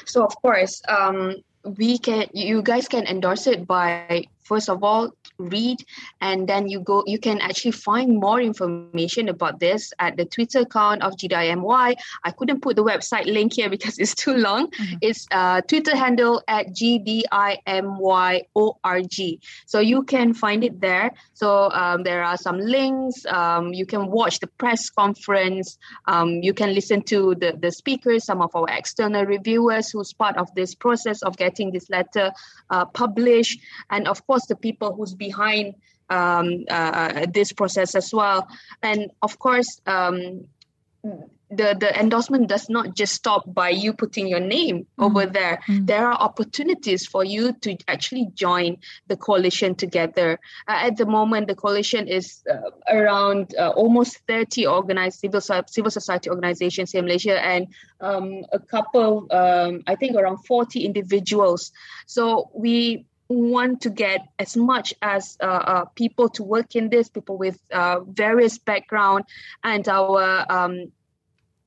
So, 0.06 0.24
of 0.24 0.36
course, 0.42 0.82
um, 0.88 1.36
we 1.64 1.98
can. 1.98 2.28
You 2.34 2.62
guys 2.62 2.88
can 2.88 3.06
endorse 3.08 3.48
it 3.48 3.68
by 3.68 4.26
first 4.44 4.70
of 4.70 4.84
all 4.84 5.12
read 5.38 5.78
and 6.22 6.48
then 6.48 6.68
you 6.68 6.80
go 6.80 7.04
you 7.06 7.20
can 7.20 7.40
actually 7.42 7.72
find 7.72 8.20
more 8.20 8.42
information 8.42 9.30
about 9.30 9.60
this 9.60 9.94
at 10.00 10.18
the 10.18 10.26
twitter 10.26 10.60
account 10.60 11.02
of 11.04 11.14
gdimy 11.16 11.96
i 12.24 12.32
couldn't 12.32 12.62
put 12.62 12.76
the 12.76 12.84
website 12.84 13.26
link 13.26 13.54
here 13.54 13.70
because 13.70 13.98
it's 14.04 14.16
too 14.16 14.36
long. 14.36 14.68
Mm-hmm. 14.72 14.98
it's 15.02 15.28
uh, 15.32 15.62
twitter 15.62 15.96
handle 15.96 16.42
at 16.48 16.68
gdimyorg 16.68 18.48
so 19.66 19.80
you 19.80 20.04
can 20.04 20.34
find 20.34 20.64
it 20.64 20.80
there. 20.82 21.12
So 21.34 21.72
um, 21.72 22.04
there 22.04 22.24
are 22.24 22.38
some 22.38 22.60
links. 22.60 23.26
Um, 23.26 23.74
you 23.74 23.86
can 23.86 24.08
watch 24.08 24.40
the 24.40 24.48
press 24.48 24.90
conference. 24.90 25.78
Um, 26.06 26.42
you 26.42 26.54
can 26.54 26.74
listen 26.74 27.02
to 27.04 27.36
the, 27.36 27.58
the 27.60 27.72
speakers 27.72 28.26
some 28.26 28.42
of 28.42 28.56
our 28.56 28.68
external 28.70 29.26
reviewers 29.26 29.92
who's 29.92 30.14
part 30.14 30.38
of 30.38 30.54
this 30.56 30.76
process 30.76 31.22
of 31.22 31.38
getting 31.38 31.72
this 31.72 31.90
letter 31.90 32.32
uh, 32.70 32.86
published. 32.86 33.60
And 33.90 34.08
of 34.08 34.26
course 34.28 34.46
the 34.48 34.56
people 34.56 34.94
who's 34.94 35.14
behind 35.28 35.76
um, 36.10 36.66
uh, 36.70 37.26
this 37.34 37.52
process 37.52 37.96
as 37.96 38.14
well. 38.14 38.48
And 38.82 39.12
of 39.22 39.40
course, 39.40 39.82
um, 39.86 40.48
the 41.50 41.78
the 41.80 41.98
endorsement 41.98 42.50
does 42.50 42.70
not 42.70 42.94
just 42.94 43.14
stop 43.14 43.44
by 43.54 43.70
you 43.70 43.94
putting 43.94 44.28
your 44.28 44.40
name 44.40 44.86
mm. 45.00 45.06
over 45.06 45.26
there 45.26 45.60
mm. 45.68 45.86
there 45.88 46.06
are 46.06 46.20
opportunities 46.20 47.06
for 47.06 47.24
you 47.24 47.54
to 47.54 47.78
actually 47.88 48.28
join 48.34 48.78
the 49.08 49.16
coalition 49.16 49.74
together 49.74 50.40
uh, 50.68 50.88
at 50.88 50.98
the 50.98 51.06
moment 51.06 51.48
the 51.48 51.56
coalition 51.56 52.08
is 52.08 52.44
uh, 52.52 52.70
around 52.92 53.56
uh, 53.58 53.70
almost 53.70 54.20
30 54.28 54.68
organized 54.68 55.20
civil 55.20 55.40
civil 55.40 55.92
society 55.92 56.30
organizations 56.30 56.94
in 56.94 57.06
Malaysia 57.06 57.40
and 57.40 57.68
um, 58.02 58.44
a 58.52 58.60
couple 58.60 59.28
um, 59.32 59.84
i 59.88 59.96
think 59.96 60.18
around 60.18 60.38
40 60.46 60.84
individuals 60.84 61.72
so 62.08 62.52
we 62.54 63.06
want 63.30 63.82
to 63.82 63.90
get 63.90 64.28
as 64.40 64.56
much 64.56 64.94
as 65.02 65.38
uh, 65.42 65.46
uh, 65.46 65.86
people 65.96 66.30
to 66.30 66.44
work 66.44 66.76
in 66.76 66.90
this 66.90 67.10
people 67.10 67.38
with 67.38 67.60
uh, 67.72 68.00
various 68.02 68.58
background 68.58 69.26
and 69.64 69.88
our 69.88 70.46
um, 70.50 70.92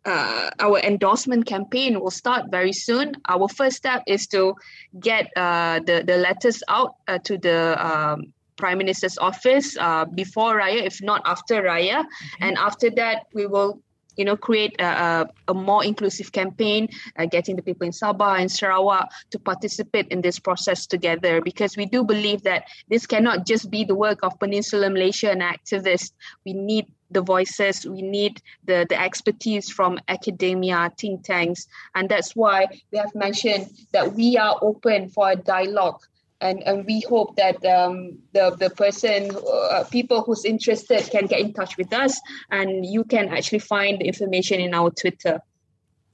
uh, 0.04 0.50
our 0.58 0.78
endorsement 0.78 1.46
campaign 1.46 2.00
will 2.00 2.10
start 2.10 2.50
very 2.50 2.72
soon. 2.72 3.14
Our 3.28 3.48
first 3.48 3.76
step 3.76 4.02
is 4.06 4.26
to 4.28 4.54
get 4.98 5.30
uh, 5.36 5.80
the 5.80 6.02
the 6.06 6.16
letters 6.16 6.62
out 6.68 6.96
uh, 7.06 7.18
to 7.24 7.36
the 7.36 7.76
um, 7.76 8.32
Prime 8.56 8.78
Minister's 8.78 9.18
office 9.18 9.76
uh, 9.76 10.04
before 10.06 10.56
Raya, 10.56 10.84
if 10.84 11.02
not 11.02 11.22
after 11.24 11.62
Raya, 11.62 12.00
okay. 12.00 12.08
and 12.40 12.56
after 12.56 12.90
that 12.90 13.26
we 13.34 13.46
will. 13.46 13.82
You 14.20 14.26
know, 14.26 14.36
create 14.36 14.76
a, 14.78 15.24
a, 15.48 15.54
more 15.54 15.82
inclusive 15.82 16.30
campaign, 16.32 16.90
uh, 17.16 17.24
getting 17.24 17.56
the 17.56 17.62
people 17.62 17.86
in 17.86 17.92
Sabah 17.92 18.38
and 18.38 18.52
Sarawak 18.52 19.08
to 19.30 19.38
participate 19.38 20.08
in 20.08 20.20
this 20.20 20.38
process 20.38 20.86
together. 20.86 21.40
Because 21.40 21.72
we 21.74 21.86
do 21.86 22.04
believe 22.04 22.42
that 22.42 22.68
this 22.92 23.06
cannot 23.06 23.46
just 23.46 23.70
be 23.70 23.82
the 23.84 23.94
work 23.94 24.18
of 24.22 24.38
Peninsular 24.38 24.90
Malaysia 24.90 25.30
and 25.30 25.40
activists. 25.40 26.12
We 26.44 26.52
need 26.52 26.92
the 27.10 27.22
voices 27.22 27.86
we 27.86 28.02
need 28.02 28.40
the 28.66 28.86
the 28.88 29.00
expertise 29.00 29.68
from 29.68 29.98
academia 30.06 30.92
think 30.96 31.24
tanks 31.24 31.66
and 31.96 32.08
that's 32.08 32.36
why 32.36 32.66
we 32.92 32.98
have 32.98 33.12
mentioned 33.14 33.66
that 33.92 34.14
we 34.14 34.36
are 34.36 34.56
open 34.62 35.08
for 35.08 35.30
a 35.30 35.36
dialogue 35.36 36.00
and, 36.40 36.62
and 36.64 36.86
we 36.86 37.00
hope 37.00 37.36
that 37.36 37.64
um, 37.64 38.18
the, 38.32 38.56
the 38.58 38.70
person 38.70 39.30
uh, 39.70 39.84
people 39.90 40.22
who's 40.22 40.44
interested 40.44 41.08
can 41.10 41.26
get 41.26 41.40
in 41.40 41.52
touch 41.52 41.76
with 41.76 41.92
us 41.92 42.20
and 42.50 42.86
you 42.86 43.04
can 43.04 43.28
actually 43.28 43.58
find 43.58 44.00
the 44.00 44.06
information 44.06 44.60
in 44.60 44.74
our 44.74 44.90
twitter 44.90 45.40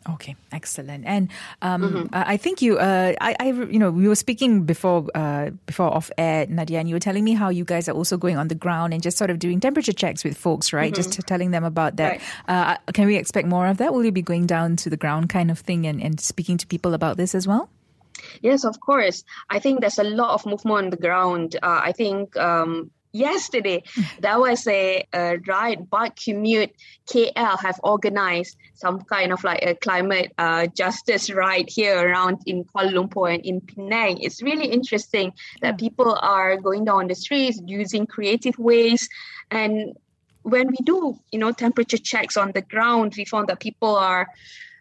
Okay, 0.08 0.36
excellent. 0.52 1.04
And 1.04 1.30
um, 1.62 1.82
mm-hmm. 1.82 2.06
I 2.12 2.36
think 2.36 2.62
you, 2.62 2.78
uh, 2.78 3.14
I, 3.20 3.36
I, 3.40 3.46
you 3.46 3.78
know, 3.78 3.90
we 3.90 4.06
were 4.06 4.14
speaking 4.14 4.64
before, 4.64 5.06
uh, 5.14 5.50
before 5.66 5.92
off 5.92 6.10
air, 6.16 6.46
Nadia, 6.46 6.78
and 6.78 6.88
you 6.88 6.94
were 6.94 7.00
telling 7.00 7.24
me 7.24 7.34
how 7.34 7.48
you 7.48 7.64
guys 7.64 7.88
are 7.88 7.92
also 7.92 8.16
going 8.16 8.36
on 8.36 8.48
the 8.48 8.54
ground 8.54 8.94
and 8.94 9.02
just 9.02 9.18
sort 9.18 9.30
of 9.30 9.38
doing 9.38 9.58
temperature 9.58 9.92
checks 9.92 10.22
with 10.22 10.36
folks, 10.36 10.72
right? 10.72 10.92
Mm-hmm. 10.92 11.10
Just 11.10 11.26
telling 11.26 11.50
them 11.50 11.64
about 11.64 11.96
that. 11.96 12.20
Right. 12.48 12.76
Uh, 12.86 12.92
can 12.92 13.06
we 13.06 13.16
expect 13.16 13.48
more 13.48 13.66
of 13.66 13.78
that? 13.78 13.92
Will 13.92 14.04
you 14.04 14.12
be 14.12 14.22
going 14.22 14.46
down 14.46 14.76
to 14.76 14.90
the 14.90 14.96
ground, 14.96 15.28
kind 15.28 15.50
of 15.50 15.58
thing, 15.58 15.86
and, 15.86 16.00
and 16.00 16.20
speaking 16.20 16.56
to 16.58 16.66
people 16.66 16.94
about 16.94 17.16
this 17.16 17.34
as 17.34 17.46
well? 17.46 17.68
Yes, 18.42 18.64
of 18.64 18.80
course. 18.80 19.24
I 19.50 19.58
think 19.58 19.80
there's 19.80 19.98
a 19.98 20.04
lot 20.04 20.34
of 20.34 20.46
movement 20.46 20.78
on 20.78 20.90
the 20.90 20.96
ground. 20.96 21.56
Uh, 21.62 21.80
I 21.82 21.92
think 21.92 22.36
um, 22.36 22.90
yesterday 23.16 23.82
there 24.20 24.38
was 24.38 24.66
a, 24.66 25.06
a 25.12 25.38
ride 25.46 25.88
bike 25.90 26.16
commute 26.16 26.72
kl 27.06 27.30
have 27.36 27.80
organized 27.82 28.56
some 28.74 29.00
kind 29.02 29.32
of 29.32 29.42
like 29.42 29.62
a 29.62 29.74
climate 29.74 30.32
uh, 30.38 30.66
justice 30.66 31.30
ride 31.30 31.68
here 31.68 31.96
around 31.98 32.38
in 32.46 32.64
kuala 32.64 32.92
lumpur 32.92 33.32
and 33.32 33.44
in 33.44 33.60
penang 33.60 34.18
it's 34.20 34.42
really 34.42 34.66
interesting 34.66 35.32
that 35.62 35.72
hmm. 35.72 35.84
people 35.84 36.18
are 36.20 36.56
going 36.56 36.84
down 36.84 37.08
the 37.08 37.14
streets 37.14 37.60
using 37.66 38.06
creative 38.06 38.58
ways 38.58 39.08
and 39.50 39.96
when 40.42 40.68
we 40.68 40.76
do 40.84 41.18
you 41.32 41.38
know 41.38 41.52
temperature 41.52 41.98
checks 41.98 42.36
on 42.36 42.52
the 42.52 42.62
ground 42.62 43.14
we 43.16 43.24
found 43.24 43.48
that 43.48 43.60
people 43.60 43.96
are 43.96 44.28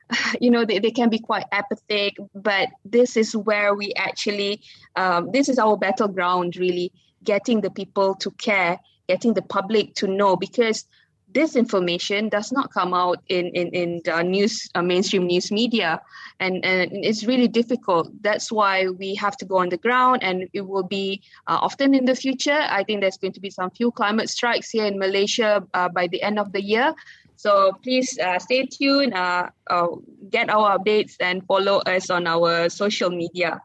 you 0.39 0.51
know 0.51 0.65
they, 0.65 0.79
they 0.79 0.91
can 0.91 1.09
be 1.09 1.19
quite 1.19 1.45
apathetic 1.51 2.15
but 2.33 2.69
this 2.83 3.17
is 3.17 3.35
where 3.35 3.73
we 3.73 3.93
actually 3.95 4.61
um, 4.95 5.31
this 5.31 5.49
is 5.49 5.57
our 5.57 5.77
battleground 5.77 6.55
really 6.57 6.91
getting 7.25 7.61
the 7.61 7.71
people 7.71 8.15
to 8.15 8.31
care, 8.31 8.79
getting 9.09 9.33
the 9.33 9.41
public 9.41 9.95
to 9.95 10.07
know 10.07 10.37
because 10.37 10.85
this 11.33 11.57
information 11.57 12.29
does 12.29 12.53
not 12.53 12.71
come 12.71 12.93
out 12.93 13.21
in 13.27 13.47
in, 13.47 13.67
in 13.69 14.01
the 14.05 14.21
news 14.23 14.69
uh, 14.73 14.81
mainstream 14.81 15.27
news 15.27 15.51
media. 15.51 15.99
And, 16.39 16.63
and 16.65 16.91
it's 16.91 17.25
really 17.25 17.47
difficult. 17.47 18.09
That's 18.21 18.51
why 18.51 18.87
we 18.87 19.15
have 19.15 19.35
to 19.37 19.45
go 19.45 19.57
on 19.57 19.69
the 19.69 19.77
ground 19.77 20.23
and 20.23 20.47
it 20.53 20.61
will 20.67 20.83
be 20.83 21.21
uh, 21.47 21.57
often 21.61 21.93
in 21.93 22.05
the 22.05 22.15
future. 22.15 22.59
I 22.69 22.83
think 22.83 23.01
there's 23.01 23.17
going 23.17 23.33
to 23.33 23.41
be 23.41 23.49
some 23.49 23.71
few 23.71 23.91
climate 23.91 24.29
strikes 24.29 24.69
here 24.69 24.85
in 24.85 24.99
malaysia 24.99 25.63
uh, 25.73 25.89
by 25.89 26.07
the 26.07 26.21
end 26.21 26.39
of 26.39 26.51
the 26.51 26.61
year 26.61 26.93
so 27.35 27.71
please 27.83 28.17
uh, 28.19 28.39
stay 28.39 28.65
tuned 28.65 29.13
uh, 29.13 29.49
uh, 29.69 29.87
get 30.29 30.49
our 30.49 30.77
updates 30.77 31.15
and 31.19 31.45
follow 31.45 31.77
us 31.85 32.09
on 32.09 32.27
our 32.27 32.69
social 32.69 33.09
media 33.09 33.61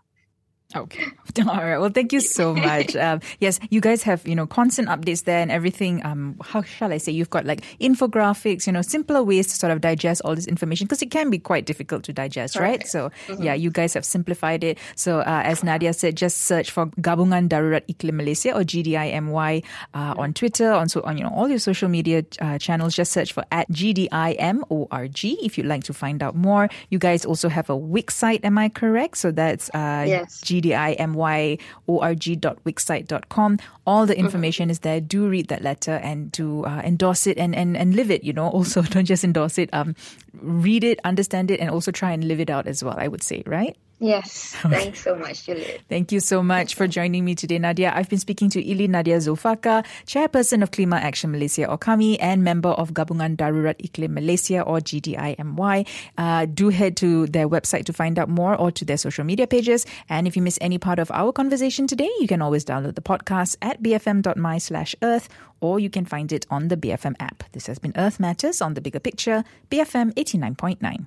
Okay. 0.75 1.05
All 1.47 1.57
right. 1.57 1.79
Well, 1.79 1.91
thank 1.91 2.13
you 2.13 2.21
so 2.21 2.55
much. 2.69 2.95
Um, 2.95 3.21
yes, 3.41 3.59
you 3.71 3.81
guys 3.81 4.03
have, 4.05 4.27
you 4.27 4.35
know, 4.35 4.47
constant 4.47 4.89
updates 4.89 5.25
there 5.25 5.41
and 5.41 5.51
everything. 5.51 6.05
Um, 6.05 6.37
how 6.43 6.63
shall 6.63 6.93
I 6.93 6.99
say? 6.99 7.13
You've 7.13 7.31
got 7.31 7.45
like 7.45 7.63
infographics, 7.81 8.67
you 8.67 8.73
know, 8.73 8.83
simpler 8.83 9.23
ways 9.23 9.49
to 9.49 9.55
sort 9.55 9.73
of 9.73 9.81
digest 9.81 10.23
all 10.25 10.35
this 10.35 10.47
information 10.47 10.87
because 10.87 11.03
it 11.03 11.11
can 11.11 11.31
be 11.31 11.39
quite 11.39 11.67
difficult 11.67 12.05
to 12.05 12.13
digest, 12.13 12.57
right? 12.57 12.81
right? 12.81 12.87
So, 12.87 13.11
mm-hmm. 13.27 13.43
yeah, 13.43 13.55
you 13.55 13.71
guys 13.71 13.95
have 13.95 14.05
simplified 14.05 14.63
it. 14.63 14.79
So, 14.95 15.21
uh, 15.21 15.43
as 15.45 15.65
Nadia 15.65 15.93
said, 15.93 16.17
just 16.17 16.43
search 16.43 16.71
for 16.71 16.87
Gabungan 16.87 17.49
Darurat 17.49 17.87
Iklim 17.87 18.15
Malaysia 18.15 18.55
or 18.55 18.63
GDIMY 18.63 19.65
uh, 19.95 20.15
on 20.19 20.35
Twitter, 20.35 20.73
on, 20.73 20.89
so, 20.89 21.01
on, 21.03 21.19
you 21.19 21.25
know, 21.25 21.31
all 21.31 21.49
your 21.49 21.59
social 21.59 21.89
media 21.89 22.25
uh, 22.41 22.59
channels. 22.59 22.95
Just 22.95 23.13
search 23.13 23.33
for 23.33 23.45
at 23.51 23.69
GDIMORG 23.71 25.37
if 25.43 25.59
you'd 25.59 25.67
like 25.67 25.85
to 25.85 25.93
find 25.93 26.23
out 26.23 26.37
more. 26.37 26.69
You 26.91 26.99
guys 26.99 27.25
also 27.25 27.49
have 27.49 27.71
a 27.71 27.77
Wix 27.77 28.15
site, 28.15 28.45
am 28.45 28.59
I 28.59 28.69
correct? 28.69 29.17
So 29.19 29.31
that's 29.31 29.69
uh, 29.71 30.05
yes. 30.07 30.41
gdimyorg.wixsite.com. 30.61 33.59
All 33.87 34.07
the 34.07 34.19
information 34.19 34.65
mm-hmm. 34.65 34.71
is 34.71 34.79
there. 34.81 35.01
Do 35.01 35.29
read 35.29 35.47
that 35.49 35.63
letter 35.63 35.93
and 35.93 36.33
do 36.33 36.65
uh, 36.65 36.83
endorse 36.85 37.27
it 37.27 37.39
and, 37.39 37.55
and, 37.55 37.77
and 37.77 37.95
live 37.95 38.11
it, 38.11 38.25
you 38.25 38.33
know. 38.33 38.51
Also, 38.61 38.83
don't 38.83 39.07
just 39.07 39.25
endorse 39.25 39.57
it. 39.57 39.71
Um, 39.73 39.97
read 40.35 40.85
it, 40.85 41.01
understand 41.05 41.51
it, 41.51 41.61
and 41.61 41.71
also 41.71 41.91
try 41.91 42.13
and 42.13 42.25
live 42.25 42.41
it 42.41 42.51
out 42.51 42.67
as 42.67 42.85
well, 42.85 42.97
I 42.99 43.09
would 43.09 43.23
say, 43.23 43.43
right? 43.47 43.75
Yes. 44.01 44.57
Thanks 44.63 45.03
so 45.05 45.15
much, 45.15 45.45
Juliet. 45.45 45.83
Thank 45.89 46.11
you 46.11 46.21
so 46.21 46.43
much 46.43 46.75
for 46.75 46.89
joining 46.89 47.23
me 47.23 47.35
today, 47.35 47.59
Nadia. 47.59 47.93
I've 47.95 48.09
been 48.09 48.19
speaking 48.19 48.49
to 48.51 48.65
Ili 48.65 48.89
Nadia 48.89 49.19
Zulfaka, 49.19 49.85
Chairperson 50.07 50.63
of 50.63 50.71
Klima 50.71 50.99
Action 50.99 51.31
Malaysia 51.31 51.67
or 51.67 51.77
KAMI 51.77 52.17
and 52.19 52.43
member 52.43 52.71
of 52.71 52.95
Gabungan 52.95 53.37
Darurat 53.37 53.77
Iklim 53.77 54.11
Malaysia 54.11 54.63
or 54.63 54.79
GDIMY. 54.79 55.87
Uh, 56.17 56.47
do 56.47 56.71
head 56.71 56.97
to 56.97 57.27
their 57.27 57.47
website 57.47 57.85
to 57.85 57.93
find 57.93 58.19
out 58.19 58.31
more 58.31 58.57
or 58.57 58.71
to 58.73 58.87
their 58.87 58.97
social 58.97 59.25
media 59.25 59.47
pages. 59.47 59.85
And 60.09 60.27
if 60.27 60.35
you 60.35 60.41
miss 60.41 60.59
any 60.63 60.79
part 60.79 60.99
of 60.99 61.11
our 61.11 61.31
conversation 61.31 61.87
today, 61.87 62.11
you 62.21 62.27
can 62.27 62.41
always 62.41 62.65
download 62.65 62.95
the 62.95 63.03
podcast 63.03 63.59
at 63.61 63.83
bfm.my 63.83 64.59
slash 64.59 64.97
earth 65.03 65.29
or 65.61 65.79
you 65.79 65.91
can 65.91 66.07
find 66.07 66.33
it 66.33 66.47
on 66.49 66.69
the 66.69 66.77
BFM 66.77 67.17
app. 67.21 67.45
This 67.53 67.67
has 67.67 67.79
been 67.79 67.93
Earth 67.97 68.19
Matters 68.19 68.63
on 68.63 68.73
the 68.73 68.81
Bigger 68.81 69.01
Picture, 69.01 69.45
BFM 69.71 70.15
89.9. 70.15 71.07